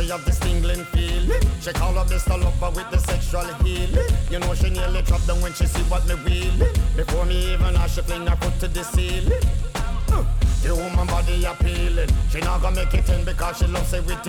[0.00, 1.42] she have this tingling feeling.
[1.60, 4.08] She call up this lover with the sexual healing.
[4.30, 6.74] You know she nearly dropped down when she see what me wheeling.
[6.96, 9.42] Before me even ask, she fling her foot to the ceiling.
[9.74, 10.24] Uh,
[10.62, 12.08] the woman body appealing.
[12.30, 14.20] She not gonna make it in because she loves it with.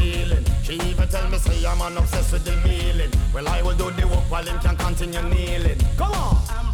[0.64, 3.12] She even tell me say I'm an obsessed with the feeling.
[3.34, 5.80] Well I will do the work while him can continue kneeling.
[5.98, 6.71] Come on.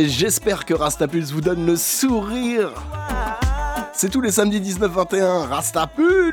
[0.00, 2.70] J'espère que Rastapulse vous donne le sourire.
[3.92, 6.31] C'est tous les samedis 19-21, Rastapulse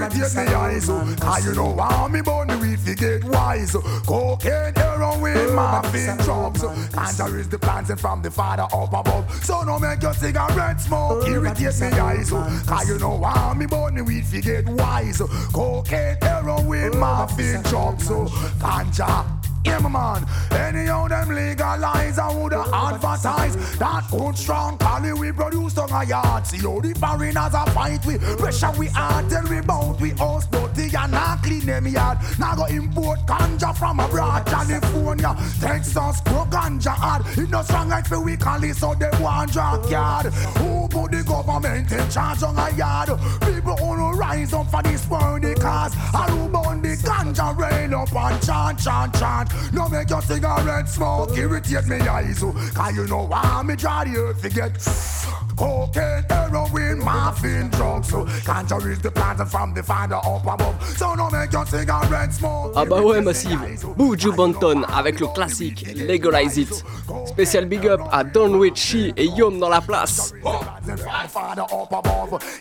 [0.00, 0.86] irritate me eyes.
[0.86, 3.76] Cause you know how me burn the weed get wise.
[4.06, 6.64] Cocaine, heroin, morphine, drugs.
[6.92, 9.44] Cancer is the planting from the father up above.
[9.44, 12.30] So no make your cigarette smoke irritate me eyes.
[12.30, 15.18] Cause you know how me burn the weed get wise.
[15.52, 18.08] Cocaine, heroin, morphine, drugs.
[18.08, 19.35] Ganja.
[19.66, 20.26] Yeah, my man.
[20.52, 26.46] Anyhow, them legalize, I would advertise that good strong collie we produce on a yard.
[26.46, 30.52] See how the foreigners are fight we pressure we hard till we bout we host
[30.52, 32.18] dirty and not clean them yard.
[32.38, 37.26] Now go import ganja from abroad, California, Texas, grow ganja hard.
[37.36, 40.26] It no strong like for we it, so they want drug yard.
[40.26, 40.75] Who
[41.08, 43.08] the government in charge on a yard?
[43.40, 45.94] People no rise up for this world, the cause.
[46.14, 49.72] I who burn the ganja rain up and chant, chant, chant.
[49.72, 52.40] No make your cigarette smoke irritate me eyes.
[52.40, 58.08] Cause you know why me draw the earth to get cocaine, heroin, morphine, drugs.
[58.08, 60.96] So ganja is the plant from the father up above?
[60.96, 62.72] So no make your cigarette smoke.
[62.76, 63.58] Ah bah ouais Massive,
[63.96, 66.84] Buju Banton avec le classique Legalize It.
[67.26, 70.32] Spécial big up à Don Richie et Yom dans la place.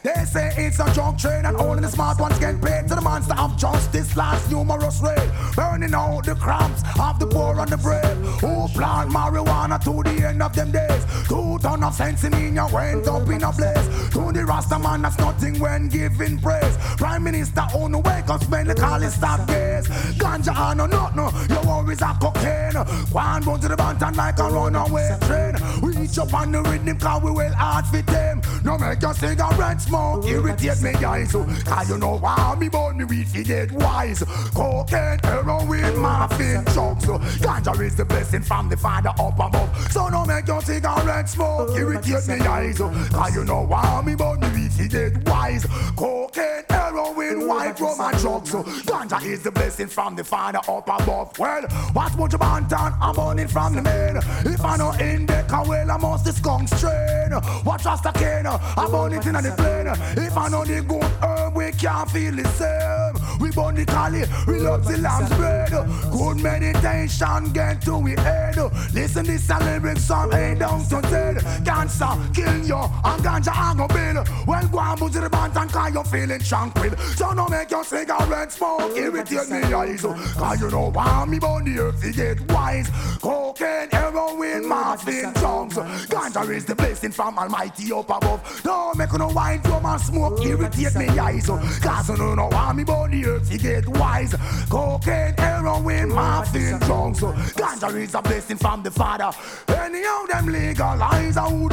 [0.03, 3.01] They say it's a drug trade and only the smart ones get paid to the
[3.01, 4.15] monster of justice.
[4.15, 8.17] Last numerous raid, burning out the crumbs of the poor and the brave.
[8.41, 11.05] Who plant marijuana to the end of them days?
[11.27, 14.09] Two ton of sense in your went up in a blaze.
[14.11, 16.77] To the Rasta man, that's nothing when giving praise.
[16.97, 19.87] Prime Minister on the wake up, spend the call it stop gaze.
[20.21, 22.75] Ganja on no not no, your worries are cocaine.
[23.11, 25.55] One bone to the bantan like a runaway train.
[25.81, 28.41] We each up on the rhythm, cause we will hard fit them.
[28.63, 31.31] No make your cigarette smoke, irritate me eyes.
[31.31, 34.23] Cause you know why me born me weed fi get wise.
[34.53, 37.05] Cocaine, heroin, morphine, drugs.
[37.45, 39.91] Ganja is the blessing from the father up above.
[39.91, 42.74] So no make your cigarette smoke, irritate me eyes.
[42.77, 45.65] Cause uh, you know why me born me fi get wise.
[45.95, 48.53] Cocaine, heroin, white rum and drugs.
[48.53, 51.37] Uh, ganja is the blessing from the father up above.
[51.39, 51.63] Well,
[51.93, 54.17] what much about I'm burning from the main.
[54.51, 57.31] If I know in the well, I must the skunk strain.
[57.65, 59.87] Watch us the cane, I burn it in the plane.
[60.25, 63.39] If I know the good herb, we can't feel the same.
[63.39, 65.69] We burn the collie, we love the lamb's bread.
[65.69, 68.57] Good meditation, get to we head.
[68.93, 71.65] Listen this a lyrics, some A down to dead.
[71.65, 74.23] Cancer, kill you, and ganja and go bill.
[74.47, 76.97] Well, go and to the band and cause you feeling tranquil.
[77.15, 80.01] So no make your cigarette smoke, irritate me eyes.
[80.01, 82.89] Cause you know why me burn the earth, get wise.
[83.21, 85.75] Cocaine, heroin, morphine, drugs.
[85.75, 88.61] Ganja is the blessing from Almighty up above.
[88.63, 91.47] Don't make no wine, drum and smoke, irritate me eyes.
[91.47, 94.35] Cause you know why me burn the earth, get wise.
[94.69, 97.21] Cocaine, heroin, morphine, drugs.
[97.21, 99.31] Ganja is a blessing from the Father.
[99.67, 101.71] Anyhow, them legalize, I would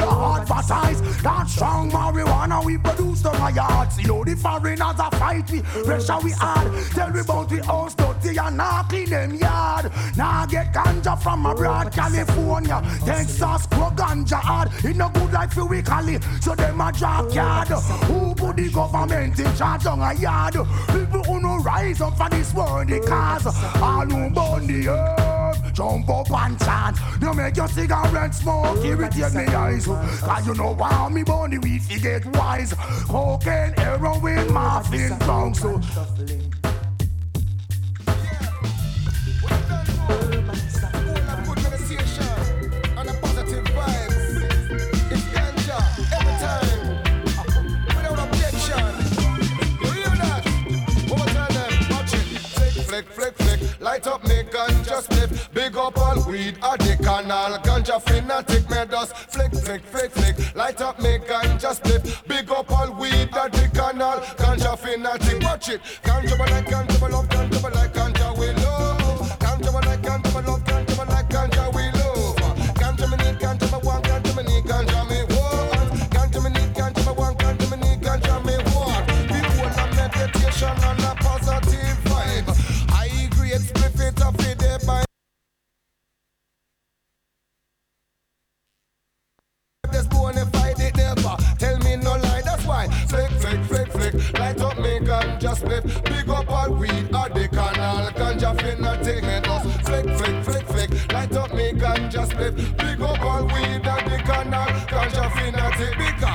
[0.83, 1.23] advertise.
[1.23, 3.91] That strong marijuana we produce on my yard.
[3.91, 6.71] See how the foreigners are fight we, pressure we hard.
[6.91, 9.91] Tell me about the house dirty and not clean them yard.
[10.17, 14.69] Now get ganja from abroad, California, Texas, grow ganja hard.
[14.83, 17.67] It no good like for we cali, so them a drop yard.
[17.67, 20.53] Who put the government in charge on a yard?
[20.53, 23.45] People who no rise up for this world, the cause
[23.81, 25.22] all who burn the earth,
[25.73, 26.97] jump up and chant.
[27.21, 29.85] No make your cigarette smoke, irritate me eyes.
[29.85, 31.23] Cause you know why me
[31.57, 32.73] weed, you get wise.
[33.07, 36.52] Cocaine, heroin, morphine, drugs.
[55.83, 58.69] Up all weed addict and all ganja fanatic.
[58.69, 63.29] Me dust Flick, flick, flick, flick, light up me ganja spliff Big up all weed
[63.35, 65.43] addict and all ganja fanatic.
[65.43, 67.82] Watch it, ganja but like ganja but love ganja but like
[95.63, 96.03] Smith.
[96.03, 98.11] Big up on weed at the canal.
[98.11, 99.63] Ganja finna thing and us.
[99.87, 101.13] Flick, flick, flick, flick.
[101.13, 102.55] Light up me ganja spliff.
[102.77, 104.67] Big up on weed at the canal.
[104.91, 105.93] Ganja finna thing.
[105.97, 106.32] Because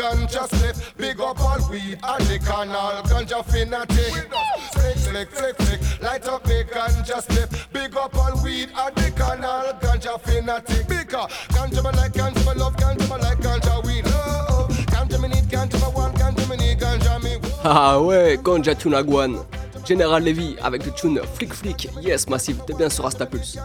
[0.00, 0.96] spliff.
[0.96, 4.30] Big up all weed and all ganja fanatic.
[4.72, 6.02] Flick, flick, flick, flick.
[6.02, 7.72] Light up the ganja spliff.
[7.72, 10.88] Big up all weed and all ganja fanatic.
[10.88, 14.70] Bigger ganja me like ganja me love ganja me like ganja we love.
[14.86, 17.38] Ganja me need ganja me want ganja me need ganja me.
[17.64, 19.44] Ah ouais, Ganja Tunagwan.
[19.84, 21.88] General Levy avec le tune Flick Flick.
[22.02, 23.56] Yes, Massive, t'es bien sur Astapulse.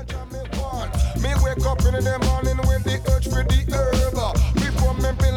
[1.21, 4.44] Me wake up in the morning with the urge for the herb.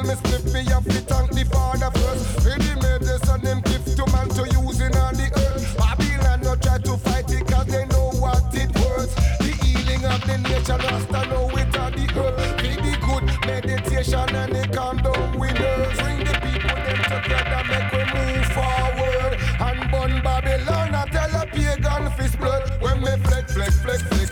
[0.09, 2.25] Me me split, me have to thank the Father first.
[2.41, 5.77] For the medicine him give to man to use in on the earth.
[5.77, 9.13] Babylon no try to fight it 'cause they know what it worth.
[9.39, 12.57] The healing of the nation, Rasta know it on the earth.
[12.57, 15.99] Be the good meditation and the calm down winners.
[16.01, 19.33] Bring the people them together, make we move forward.
[19.61, 22.63] And burn Babylon, I tell a pagan fist blood.
[22.81, 24.28] When we flex, flex, flex, flex,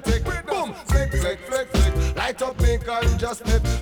[0.00, 0.46] fanatic.
[0.46, 3.73] Boom, flick, flick, flick, flick, light up me ganja slip.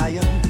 [0.00, 0.49] Straight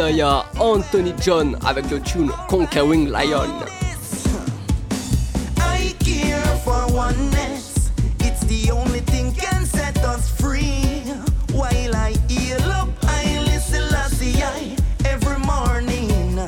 [0.00, 3.50] Anthony John avec le tune Conquering Lion.
[5.58, 7.90] I care for oneness.
[8.20, 11.02] It's the only thing can set us free.
[11.52, 14.42] While I heal up, I listen lassie
[15.04, 16.38] every morning.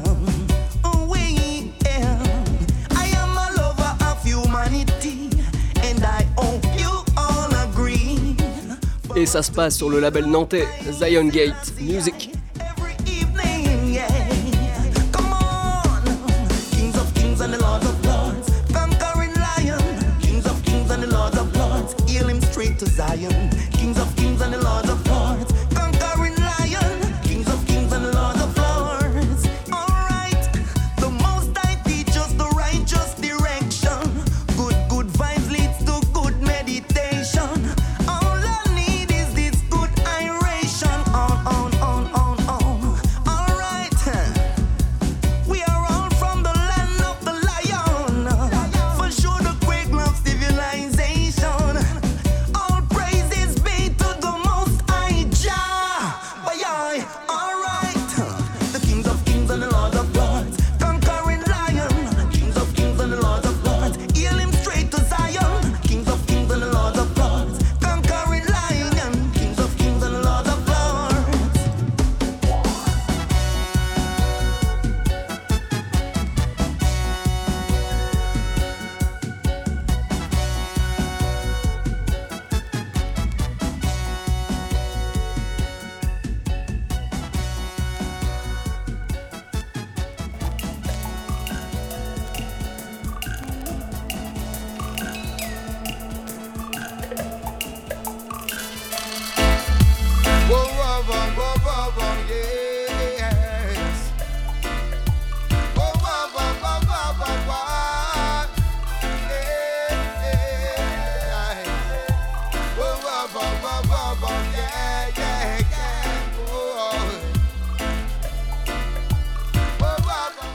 [1.07, 2.19] Wait, yeah.
[2.97, 5.29] I am a lover of humanity,
[5.83, 6.89] and I hope you
[7.19, 8.35] all agree.
[9.15, 12.31] Et ça se passe sur le label nantais Zion Gate Music.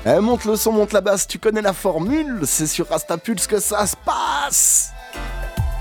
[0.09, 3.59] Eh, monte le son, monte la basse, tu connais la formule, c'est sur Rastapulse que
[3.59, 4.93] ça se passe.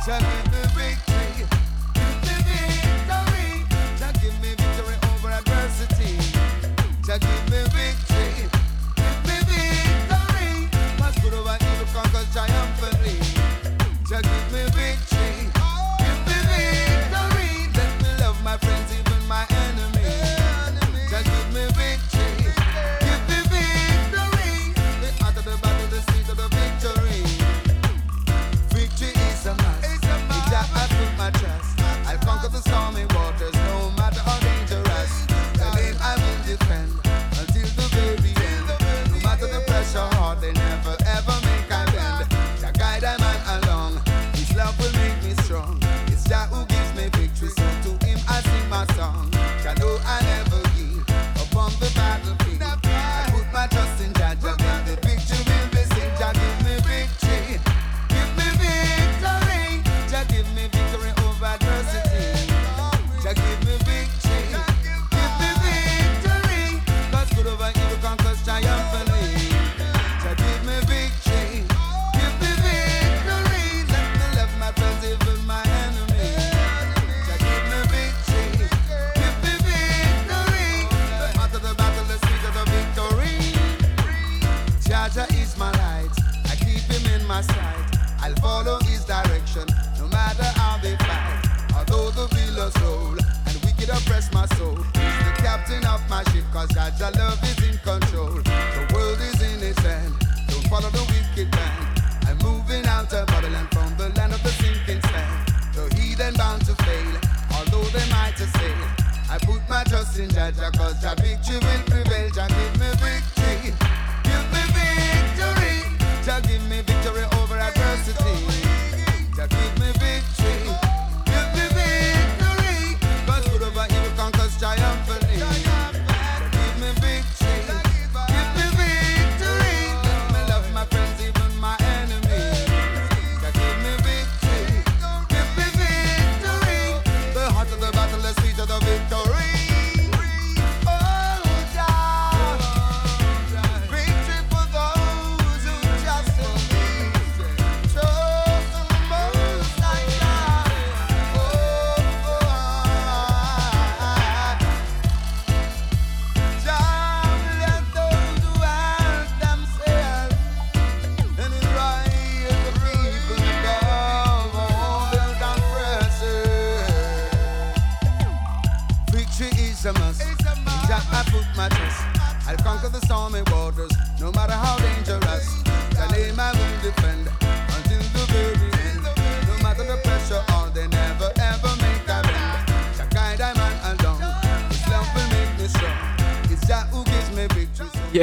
[0.04, 0.45] Salut.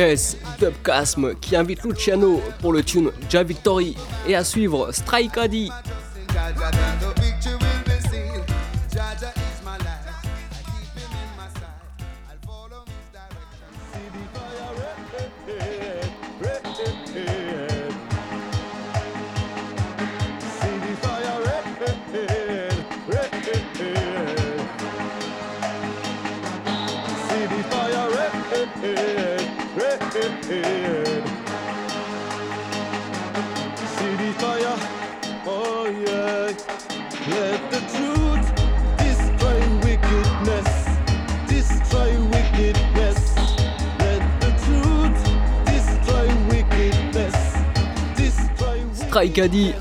[0.06, 3.96] Yes, Dubcasm qui invite Luciano pour le tune Ja Victory.
[4.28, 5.72] Et à suivre Strike Addy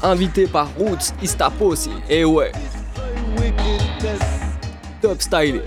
[0.03, 1.89] Invité par Roots Istapos.
[2.09, 2.53] Et eh ouais,
[5.03, 5.63] top style.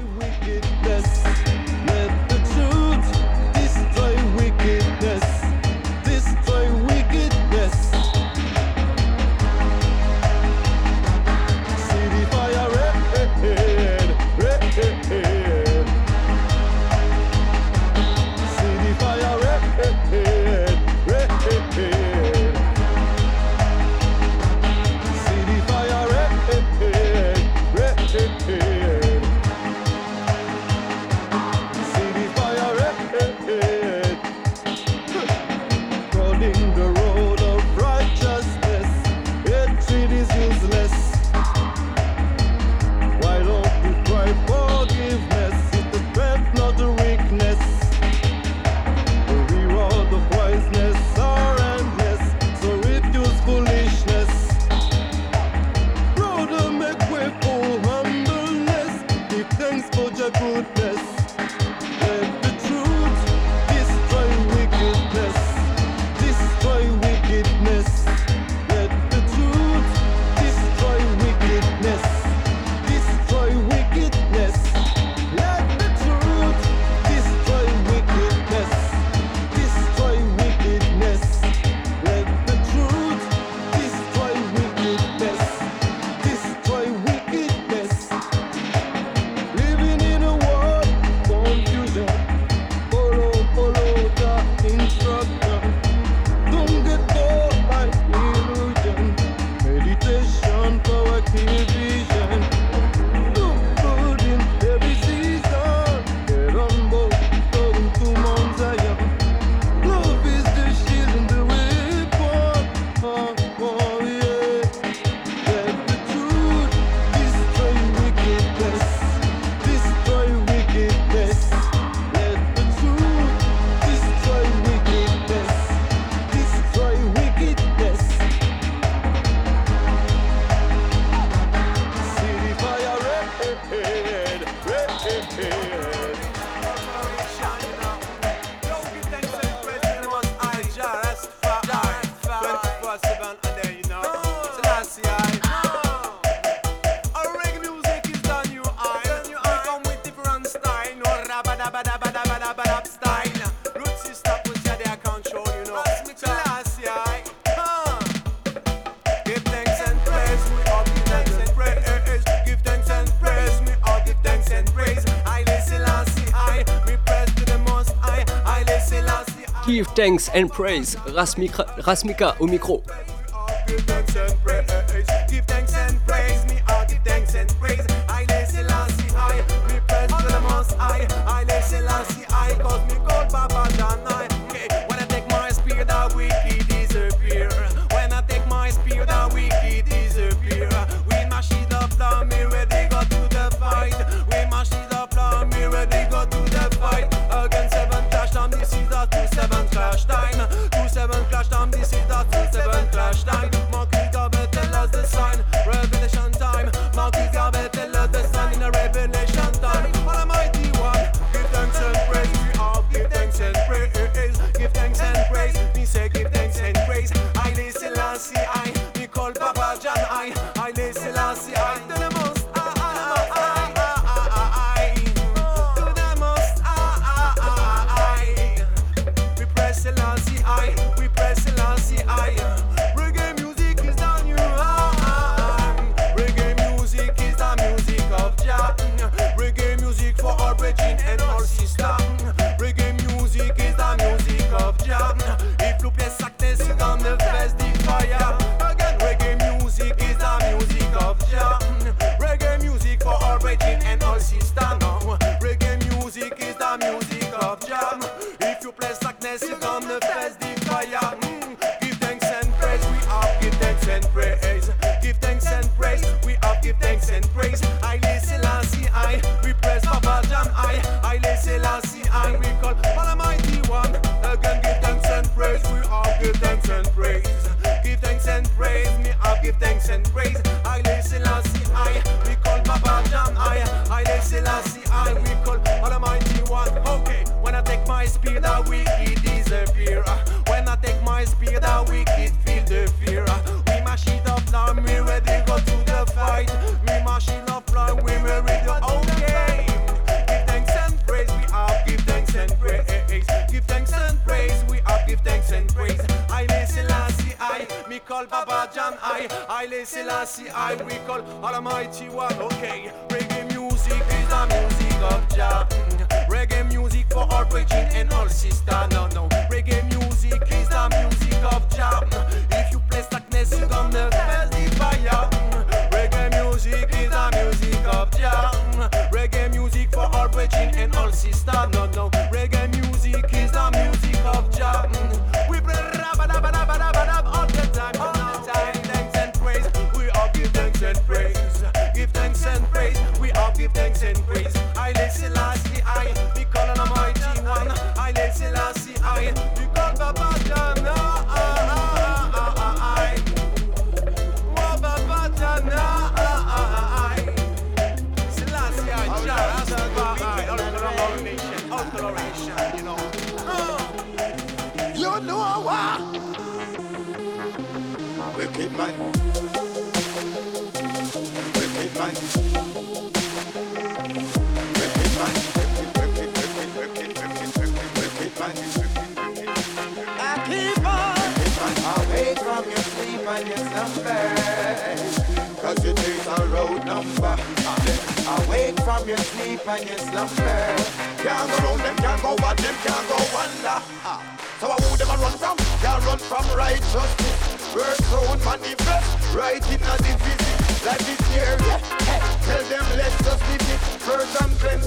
[169.95, 172.83] Thanks and Praise, Rasmika, Rasmika au micro.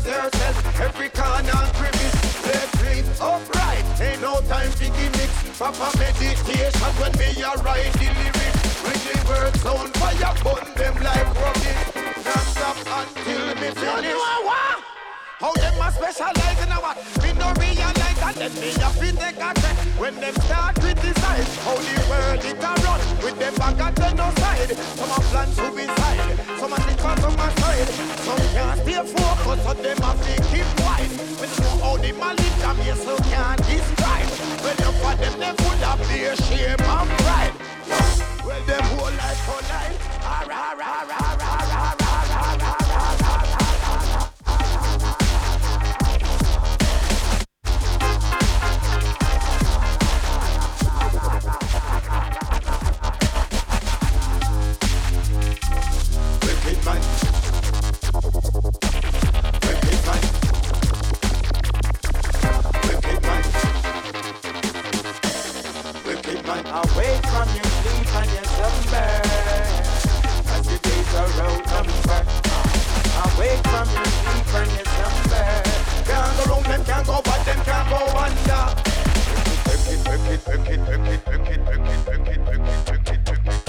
[0.08, 2.16] yourself every corner and crevice.
[2.42, 5.58] Play clean, upright, ain't no time for gimmicks.
[5.58, 8.62] Papa meditation when me a write the lyrics.
[8.84, 11.82] When the words on fire, burn them like rubbish.
[12.24, 14.87] Not stop until me finish.
[15.38, 16.98] How them a specialize in a what?
[17.22, 21.46] Me no realize and then me a fi take a check When them start criticize
[21.62, 22.98] how the world it a run.
[23.22, 27.48] With them back at genocide Some a plan suicide Some a think on some a
[27.54, 27.90] side.
[28.26, 32.62] Some can't stay focused so them a fi keep quiet Me know how the malice
[32.66, 34.30] a me so can't describe.
[34.58, 37.54] When you for them they full of their shame and pride.
[38.42, 40.02] Well them whole life for life.
[40.18, 42.07] Alright, alright, alright, alright, alright
[79.68, 83.08] Pick it, pick it, pick it, pick it, pick it, pick it, pick it, pick
[83.08, 83.67] it, pick it.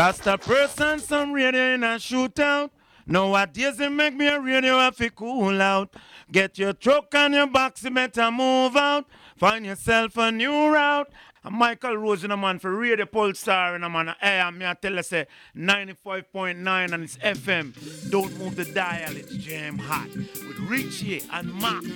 [0.00, 2.70] Rasta person, some radio in a shootout.
[3.06, 5.94] Nowadays it make me a radio have to cool out.
[6.32, 9.04] Get your truck and your box, you better move out.
[9.36, 11.10] Find yourself a new route.
[11.42, 14.14] And Michael Rose in a man for Radio Pulsar in a man.
[14.20, 15.26] Hey, I'm here tell you say
[15.56, 18.10] 95.9 and it's FM.
[18.10, 20.08] Don't move the dial, it's jam hot.
[20.14, 21.86] With Richie and Max.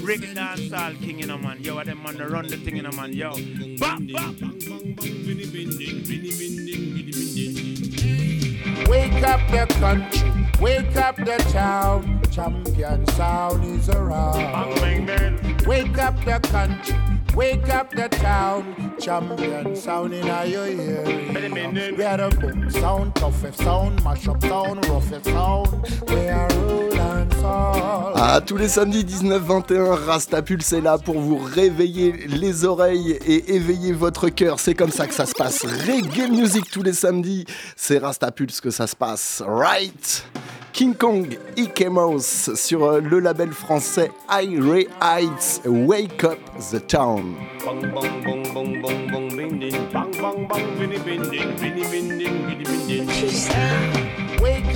[0.00, 1.60] Reggae dancehall king in a man.
[1.60, 3.12] Yo, them man run the thing in a man.
[3.12, 3.32] Yo.
[3.78, 4.34] Bop, bop.
[8.88, 10.32] Wake up the country,
[10.62, 12.22] wake up the town.
[12.30, 15.57] Champion sound is around.
[15.68, 16.96] Wake up the country,
[17.36, 18.64] wake up the town.
[18.98, 21.04] Champion sound in your ear.
[21.94, 25.68] We are the boom sound, toughest sound, mash up sound, roughest sound.
[26.08, 28.12] We are roll and soul.
[28.16, 33.92] Ah, tous les samedis 19-21, Rastapulse est là pour vous réveiller les oreilles et éveiller
[33.92, 34.60] votre cœur.
[34.60, 35.66] C'est comme ça que ça se passe.
[35.66, 37.44] Reggae music tous les samedis,
[37.76, 39.42] c'est Rastapulse que ça se passe.
[39.46, 40.24] Right?
[40.78, 41.26] King Kong
[41.56, 46.38] Ike Mouse sur euh, le label français I Ray Heights Wake Up
[46.70, 47.34] the Town.
[47.66, 47.84] Wake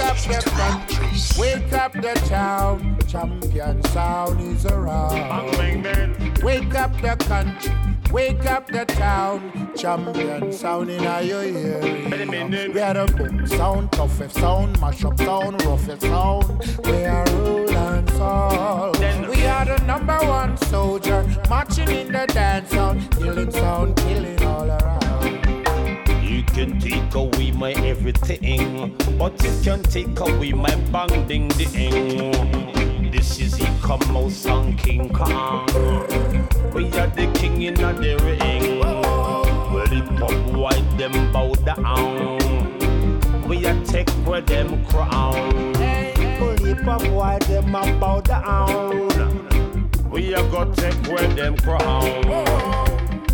[0.00, 1.06] up the country,
[1.38, 5.14] wake up the town, champion sound is around.
[6.42, 7.70] Wake up the country.
[8.12, 9.72] Wake up the town.
[9.76, 11.80] Champion sound in your ear.
[12.72, 16.44] We are the boom sound, toughest sound, mash up sound, roughest sound.
[16.84, 18.92] We are roll and soul.
[19.30, 24.70] We are the number one soldier, marching in the dance sound, killing sound, killing all
[24.70, 25.02] around.
[26.22, 33.10] You can take away my everything, but you can take away my bang ding ding.
[33.10, 36.41] This is out song King Kong.
[36.74, 38.80] We are the king in the ring.
[38.80, 42.38] Well, the pop white them bow down.
[43.46, 45.74] We are take where them crown.
[46.38, 49.90] Pull pop white them bow down.
[50.10, 52.24] We are go take where them crown.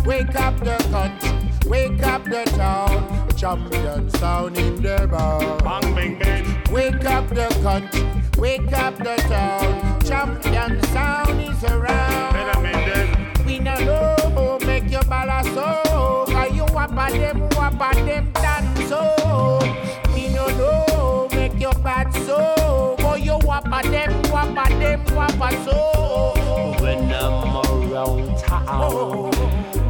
[0.05, 3.29] Wake up the country, wake up the town.
[3.37, 5.39] Champion sound in the bar.
[5.59, 6.73] Bang bang bang.
[6.73, 8.05] Wake up the country,
[8.37, 10.01] wake up the town.
[10.01, 13.18] Champion sound is around.
[13.59, 15.81] We no know, make your ballast so.
[15.87, 16.25] Oh.
[16.29, 19.59] Cause you wappa them, wappa them dance oh?
[19.59, 20.13] so.
[20.13, 22.95] We no know, make your bad so.
[22.99, 26.81] Boy, you wappa them, wappa them, wappa so.
[26.81, 29.31] When I'm around town,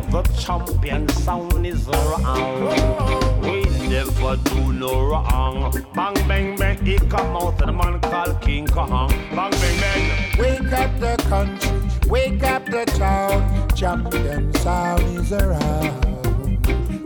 [0.10, 2.26] the champion sound is around.
[2.26, 5.72] Oh, we never do no wrong.
[5.96, 9.10] Bang bang bang, he come out and the man called King Kong.
[9.36, 10.40] Bang bang bang.
[10.40, 13.68] Wake up the country, wake up the town.
[13.76, 16.06] Champion sound is around.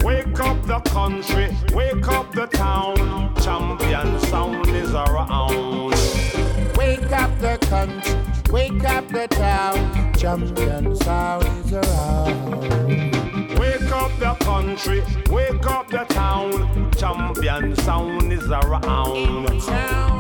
[0.03, 3.33] Wake up the country, wake up the town.
[3.41, 5.91] Champion sound is around.
[6.75, 10.13] Wake up the country, wake up the town.
[10.15, 13.22] Champion sound is around.
[14.03, 15.01] Wake up the country,
[15.31, 16.91] wake up the town.
[16.97, 19.61] Champion sound is around.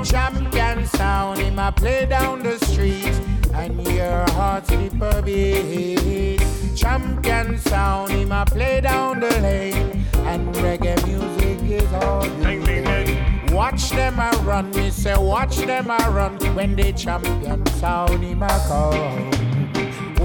[0.05, 3.13] Champion sound, him a play down the street,
[3.53, 6.41] and your heart skip a beat.
[6.77, 13.51] Champion sound, him a play down the lane, and reggae music is all you need.
[13.51, 18.43] Watch them a run, me say watch them a run when the champion sound him
[18.43, 19.62] a come.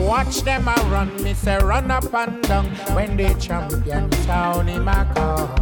[0.09, 2.65] Watch them a run, me say run up and down
[2.97, 5.55] when the champion sound him a come.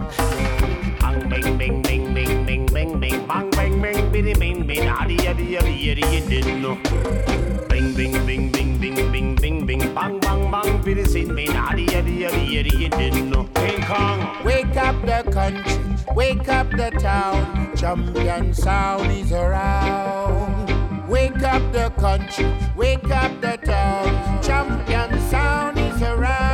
[1.00, 5.26] Bang bing bing bing bing bing bing bing bang bang bang biddy bing bing adi
[5.26, 6.78] adi you didn't know.
[7.68, 11.92] Bing bing bing bing bing bing bing bing bang bang bang biddy sin bing adi
[11.96, 13.48] adi you didn't know.
[13.56, 17.74] King Kong, wake up the country, wake up the town.
[17.76, 20.55] Champion sound is around.
[21.08, 24.42] Wake up the country, wake up the town.
[24.42, 26.45] Champion sound is around.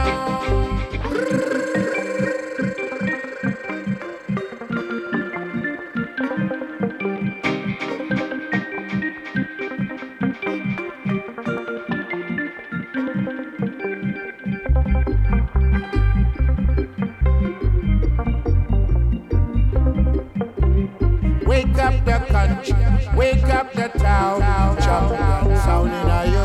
[23.16, 24.40] Wake up the town.
[24.78, 26.41] Champion sound in your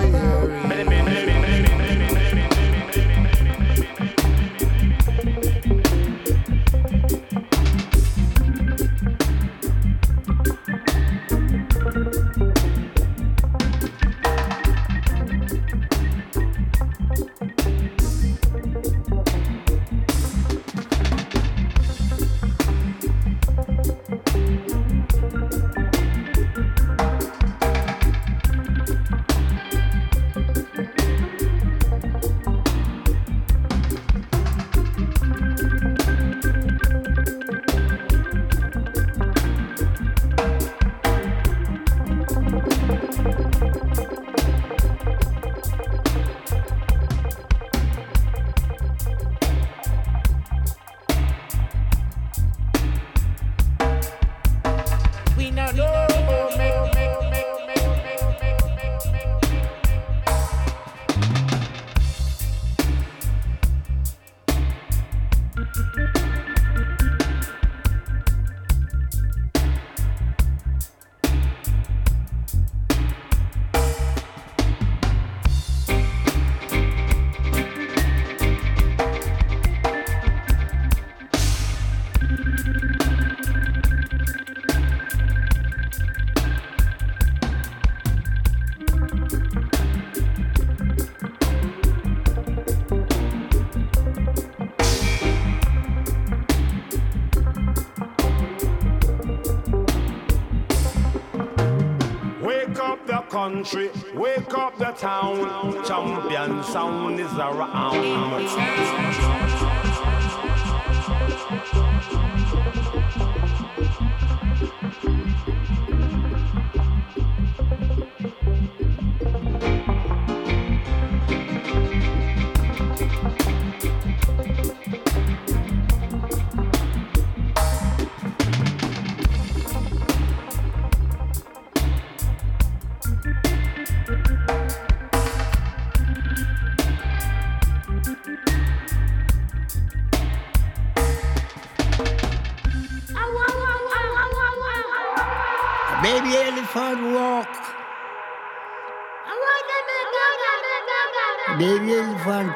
[104.18, 105.38] wake up the town.
[105.86, 108.48] Champion sound is around.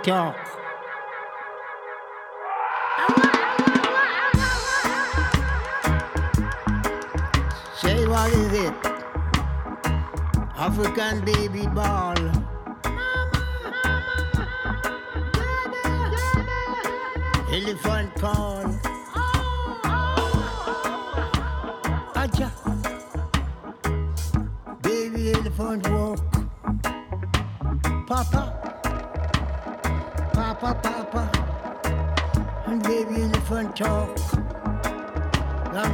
[0.03, 0.35] Talk.
[7.75, 8.73] Say what is it?
[10.55, 12.10] African baby ball.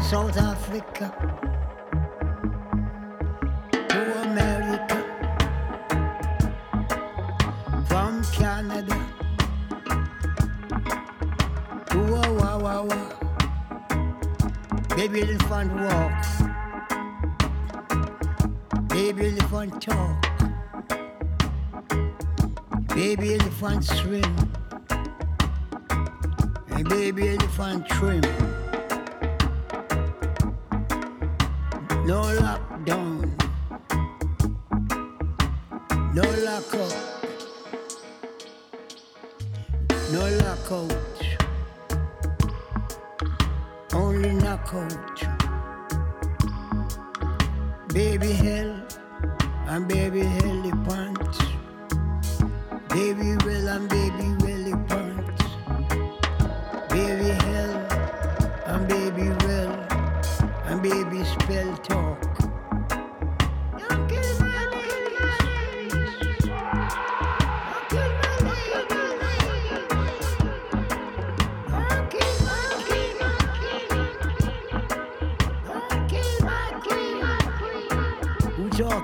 [0.10, 1.12] South Africa
[3.90, 4.98] to America.
[7.90, 9.06] From Canada
[11.90, 13.02] to Wawawa.
[14.96, 16.26] Baby elephant walk.
[18.88, 20.22] Baby elephant talk.
[22.96, 24.36] Baby elephant swim.
[26.70, 28.37] And baby elephant trim.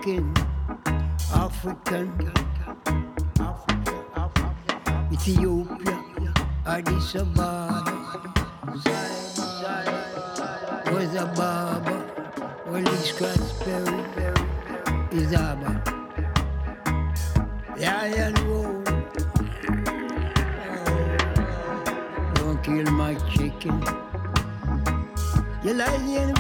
[0.03, 0.33] African,
[1.33, 2.11] African,
[5.13, 6.33] Ethiopia,
[6.65, 8.33] Addis Ababa,
[10.91, 12.01] was a barber,
[12.67, 13.13] well, it's
[17.77, 18.85] The iron road,
[22.35, 23.81] don't kill my chicken.
[25.63, 26.32] You like the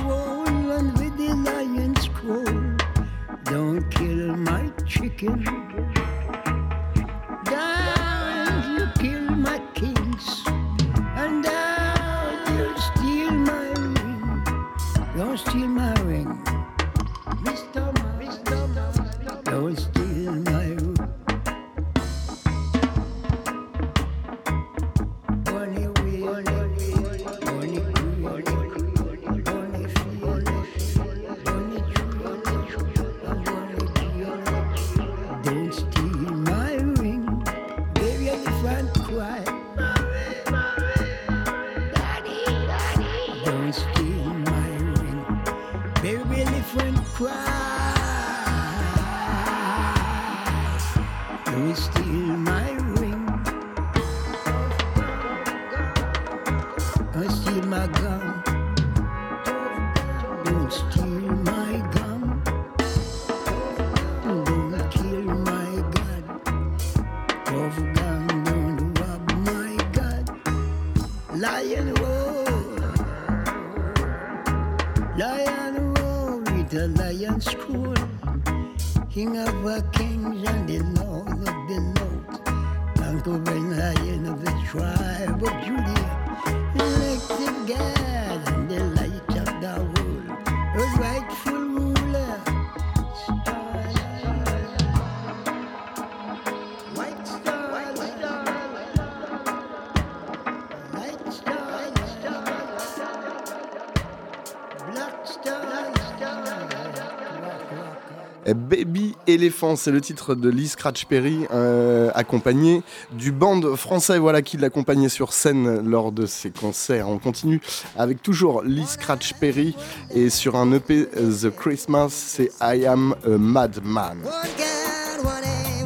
[109.33, 112.83] Éléphant, c'est le titre de Lee Scratch Perry, euh, accompagné
[113.13, 117.09] du band français voilà, qui l'accompagnait sur scène lors de ses concerts.
[117.09, 117.59] On continue
[117.97, 119.75] avec toujours Lee Scratch Perry
[120.13, 124.19] et sur un EP The Christmas, c'est I Am a Madman.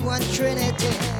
[0.07, 1.16] One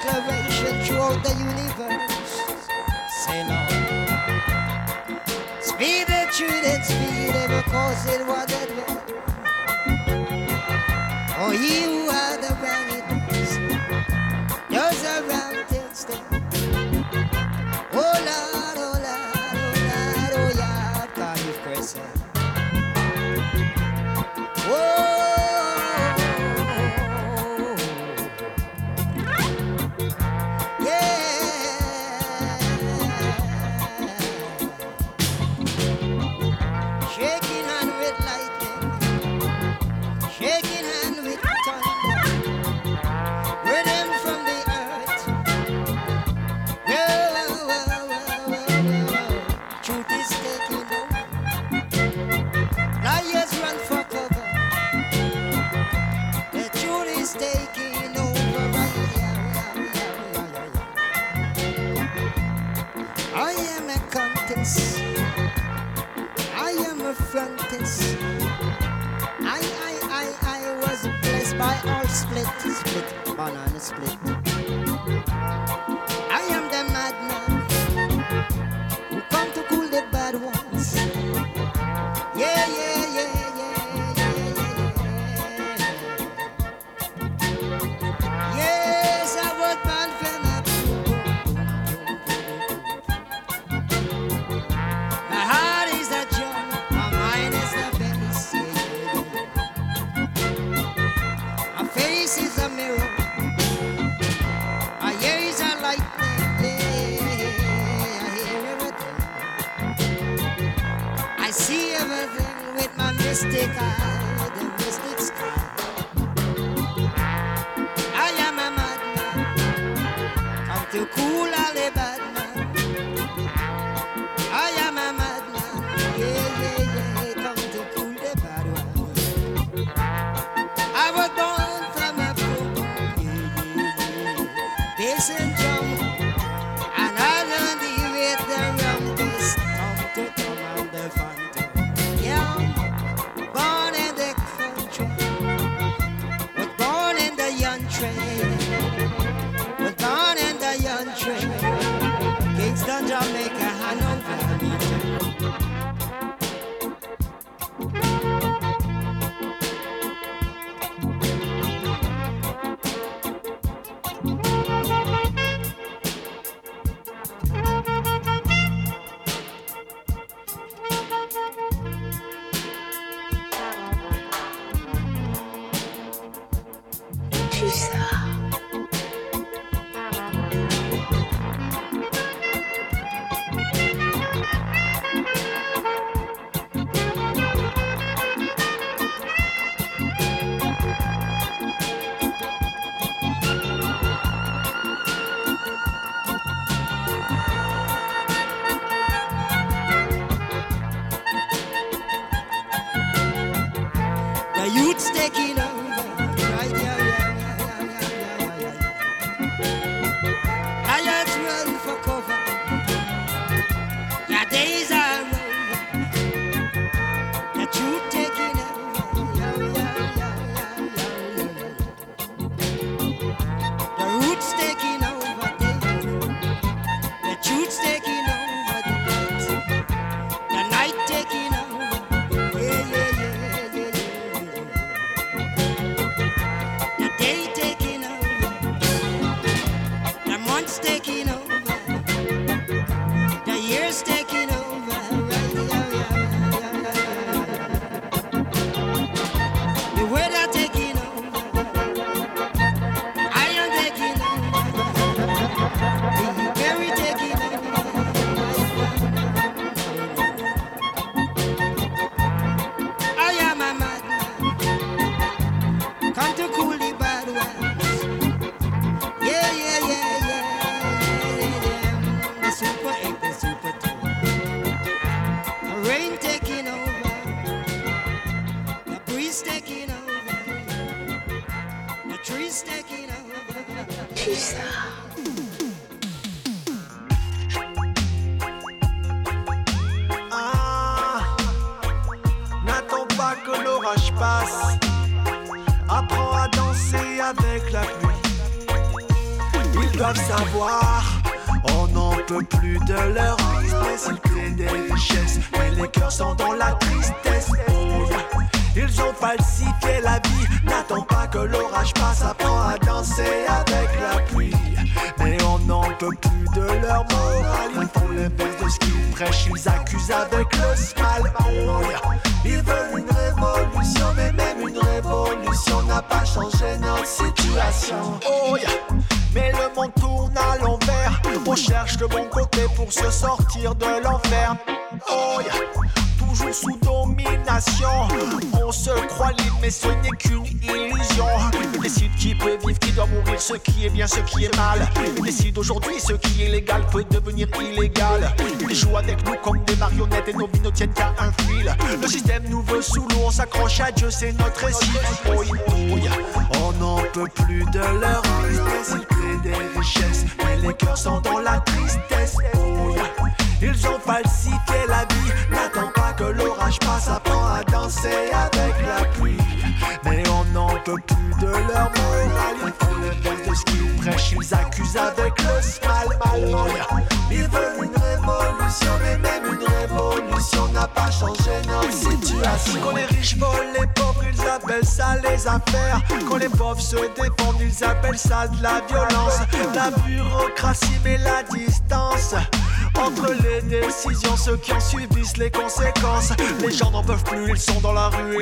[0.00, 2.12] declaration to all the universe.
[3.24, 3.60] Say no.
[5.60, 8.61] Speed it, shoot it, speed it, because it was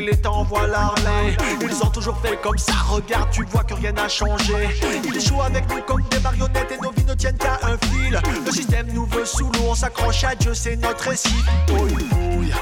[0.01, 1.37] il est en voie l'armée.
[1.61, 4.69] Ils ont toujours fait comme ça, regarde, tu vois que rien n'a changé.
[5.05, 8.21] Ils jouent avec nous comme des marionnettes et nos vies ne tiennent qu'à un fil.
[8.45, 11.45] Le système nous veut sous l'eau, on s'accroche à Dieu, c'est notre récit.
[11.71, 12.53] Oh, bouille,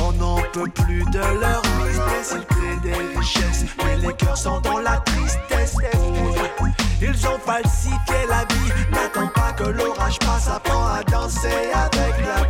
[0.00, 2.34] on n'en peut plus de leur tristesse.
[2.36, 5.74] Ils créent des richesses, mais les cœurs sont dans la tristesse.
[5.94, 12.26] Bouille, ils ont falsifié la vie, n'attends pas que l'orage passe, apprends à danser avec
[12.26, 12.44] la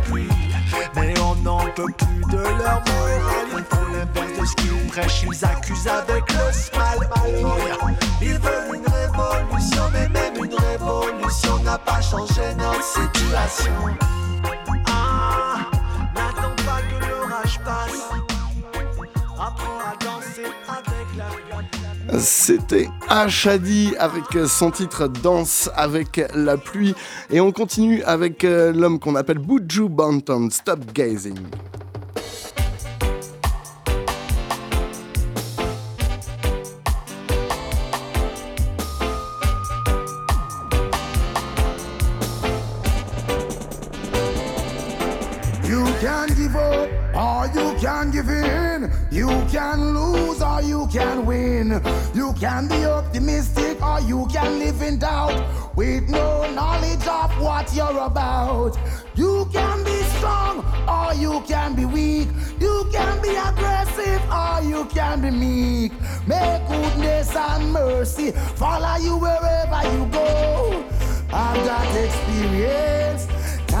[1.77, 6.23] peut plus de leur morale, ils font l'inverse de ce qu'ils prêchent, ils accusent avec
[6.33, 7.07] le smile.
[8.19, 13.71] Ils veulent une révolution, mais même une révolution n'a pas changé notre situation.
[14.87, 15.69] Ah,
[16.15, 18.09] n'attends pas que l'orage passe.
[19.39, 22.19] Apprends à danser avec la pluie.
[22.19, 26.95] C'était Ashadi avec son titre Danse avec la pluie.
[27.29, 31.37] Et on continue avec euh, l'homme qu'on appelle Buju Banton, Stop Gazing.
[45.67, 48.89] You can give up or you can give in.
[49.11, 51.83] You can lose or you can win.
[52.13, 57.73] You can be optimistic or you can live in doubt with no knowledge of what
[57.75, 58.77] you're about.
[59.15, 62.29] You can be strong or you can be weak.
[62.61, 65.91] You can be aggressive or you can be meek.
[66.25, 70.85] May goodness and mercy follow you wherever you go.
[71.33, 73.36] I've got experience.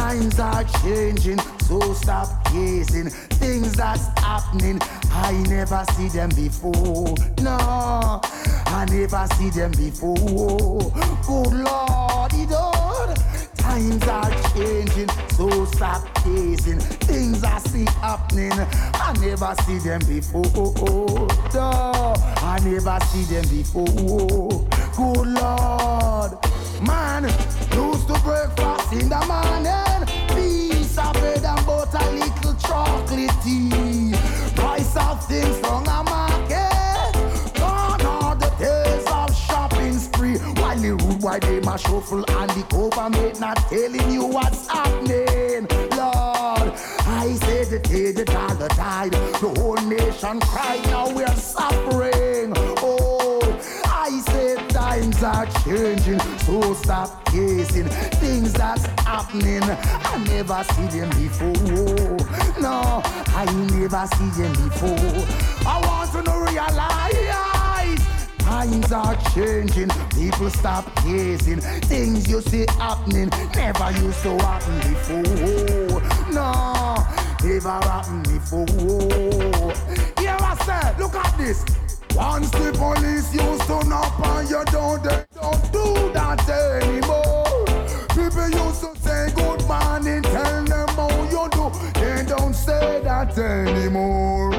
[0.07, 3.09] Times are changing, so stop gazing.
[3.41, 4.79] Things that's happening,
[5.11, 7.13] I never see them before.
[7.41, 8.21] No,
[8.67, 10.79] I never see them before.
[11.27, 13.17] Good Lord, Lord.
[13.57, 16.79] Times are changing, so stop gazing.
[16.79, 21.27] Things I see happening, I never see them before.
[21.53, 24.63] No, I never see them before.
[24.95, 26.37] Good Lord,
[26.81, 27.23] man,
[27.75, 29.86] used to breakfast in the morning.
[32.61, 32.75] Butter,
[33.15, 34.13] little chocolate tea.
[34.55, 37.53] Price of things from market.
[37.55, 38.05] Gone
[38.39, 38.49] the
[39.07, 40.37] of shopping spree.
[40.37, 41.23] While the rude
[41.77, 42.63] shuffle and the
[43.39, 45.67] not telling you what's happening.
[45.91, 46.73] Lord,
[47.05, 49.11] I say the day the dollar died.
[49.11, 52.53] The whole nation cried, now we're suffering.
[52.55, 53.16] Oh,
[54.87, 57.89] times are changing, so stop gazing.
[58.23, 62.17] Things that's happening, I never see them before.
[62.61, 63.43] No, I
[63.75, 65.25] never see them before.
[65.67, 68.01] I want to know realize.
[68.39, 71.59] Times are changing, people stop gazing.
[71.91, 76.01] Things you see happening never used to happen before.
[76.31, 76.95] No,
[77.43, 79.73] never happened before.
[80.17, 81.86] Here I say, look at this.
[82.17, 87.45] Once the police used to knock on your door, they don't do that anymore.
[88.09, 91.69] People used to say good morning, tell them how you do.
[91.99, 94.56] They don't say that anymore.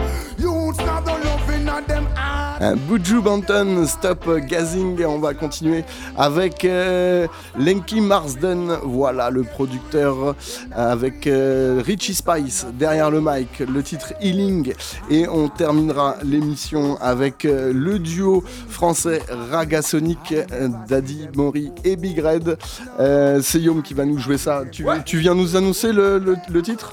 [2.89, 5.01] Buju Banton, Stop Gazing.
[5.01, 5.85] Et on va continuer
[6.17, 7.27] avec euh,
[7.59, 8.79] Lenky Marsden.
[8.85, 10.33] Voilà le producteur euh,
[10.75, 13.61] avec euh, Richie Spice derrière le mic.
[13.61, 14.73] Le titre Healing.
[15.11, 22.19] Et on terminera l'émission avec euh, le duo français Ragasonic, euh, Daddy Mori et Big
[22.19, 22.59] Red.
[22.99, 24.63] Euh, C'est Yom qui va nous jouer ça.
[24.71, 26.93] Tu, tu viens nous annoncer le, le- le titre?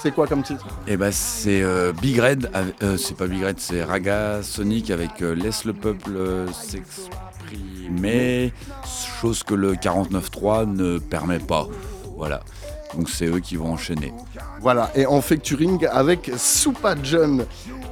[0.00, 0.64] C'est quoi comme titre?
[0.86, 2.50] Et bah c'est euh, Big Red,
[2.82, 6.12] euh, c'est pas Big Red, c'est Raga Sonic avec euh, Laisse le peuple
[6.52, 8.52] s'exprimer,
[9.20, 11.66] chose que le 49.3 ne permet pas.
[12.16, 12.40] Voilà.
[12.96, 14.14] Donc c'est eux qui vont enchaîner.
[14.60, 17.44] Voilà, et en featuring avec Soupa John.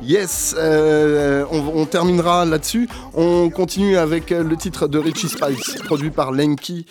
[0.02, 2.88] Yes, euh, on, on terminera là-dessus.
[3.14, 6.86] On continue avec le titre de Richie Spice, produit par Lenky.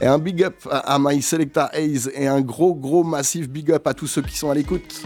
[0.00, 3.94] Et un big up à, My Selecta et un gros gros massif big up à
[3.94, 5.02] tous ceux qui sont à l'écoute.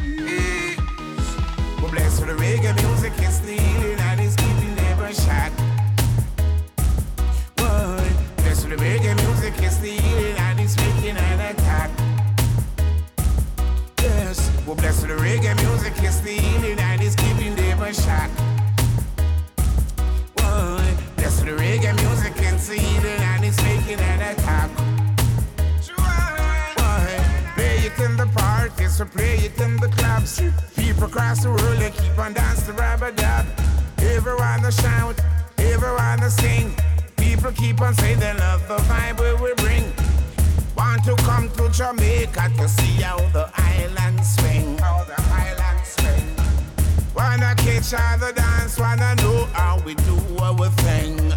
[29.00, 30.40] Or play it in the clubs.
[30.76, 33.46] People across the world, they keep on dancing the rubber dub.
[33.98, 35.20] Everyone to shout,
[35.58, 36.76] everyone to sing.
[37.16, 39.84] People keep on saying they love the vibe we will bring.
[40.76, 44.78] Want to come to Jamaica to see how the island swing.
[44.78, 46.28] How the island swing.
[47.16, 51.32] Wanna catch all the dance, wanna know how we do our thing.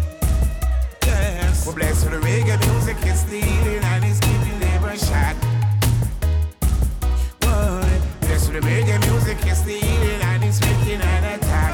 [1.04, 5.57] Yes, we're blessed with the reggae music, it's the and it's keeping never shot.
[8.48, 11.72] The reggae music is the healing and it's making an attack.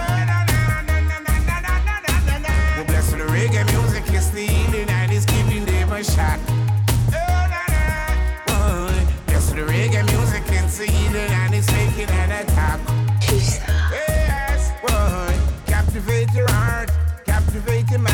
[2.77, 6.41] We bless the reggae music is the healing and it's giving them a shot.
[8.49, 8.91] Oh,
[9.55, 12.81] the reggae music is the and it's making an attack.
[13.31, 15.33] Yes, boy.
[15.67, 16.91] Captivate your heart,
[17.25, 18.14] captivate your mind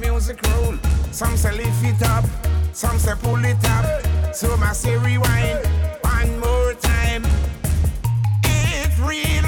[0.00, 0.78] music rule.
[1.12, 2.24] Some say lift it up,
[2.72, 4.34] some say pull it up.
[4.34, 5.66] So I say rewind
[6.02, 7.24] one more time.
[8.44, 9.39] It's real.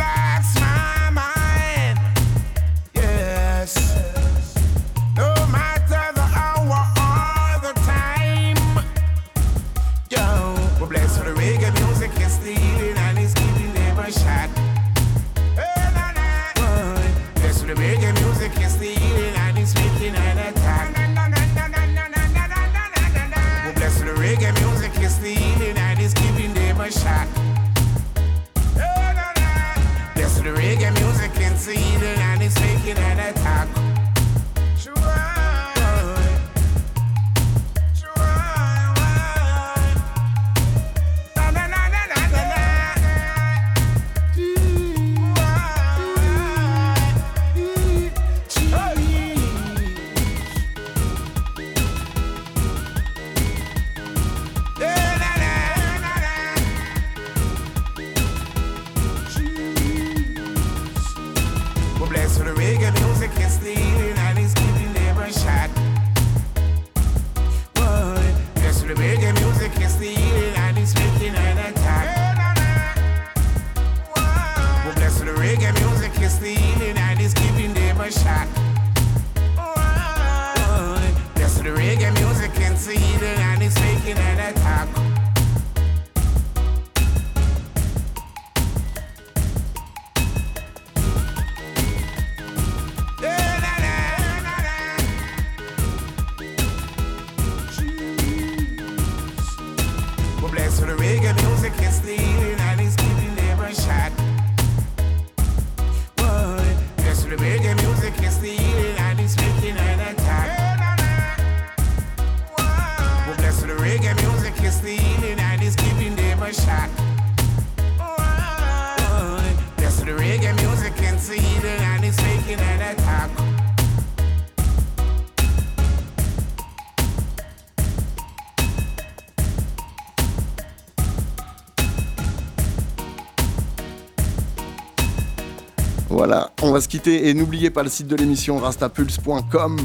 [137.06, 139.78] et n'oubliez pas le site de l'émission rastapulse.com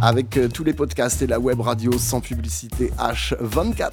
[0.00, 3.90] avec euh, tous les podcasts et la web radio sans publicité H24.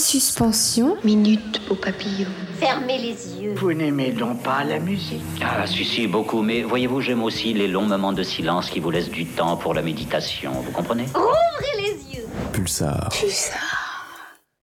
[0.00, 0.96] suspension.
[1.04, 2.28] Minute au papillon.
[2.58, 3.54] Fermez les yeux.
[3.56, 5.22] Vous n'aimez donc pas la musique?
[5.42, 9.10] Ah, si, beaucoup, mais voyez-vous, j'aime aussi les longs moments de silence qui vous laissent
[9.10, 11.06] du temps pour la méditation, vous comprenez?
[11.14, 13.08] Rouvrez les yeux Pulsar.
[13.10, 13.69] Pulsar.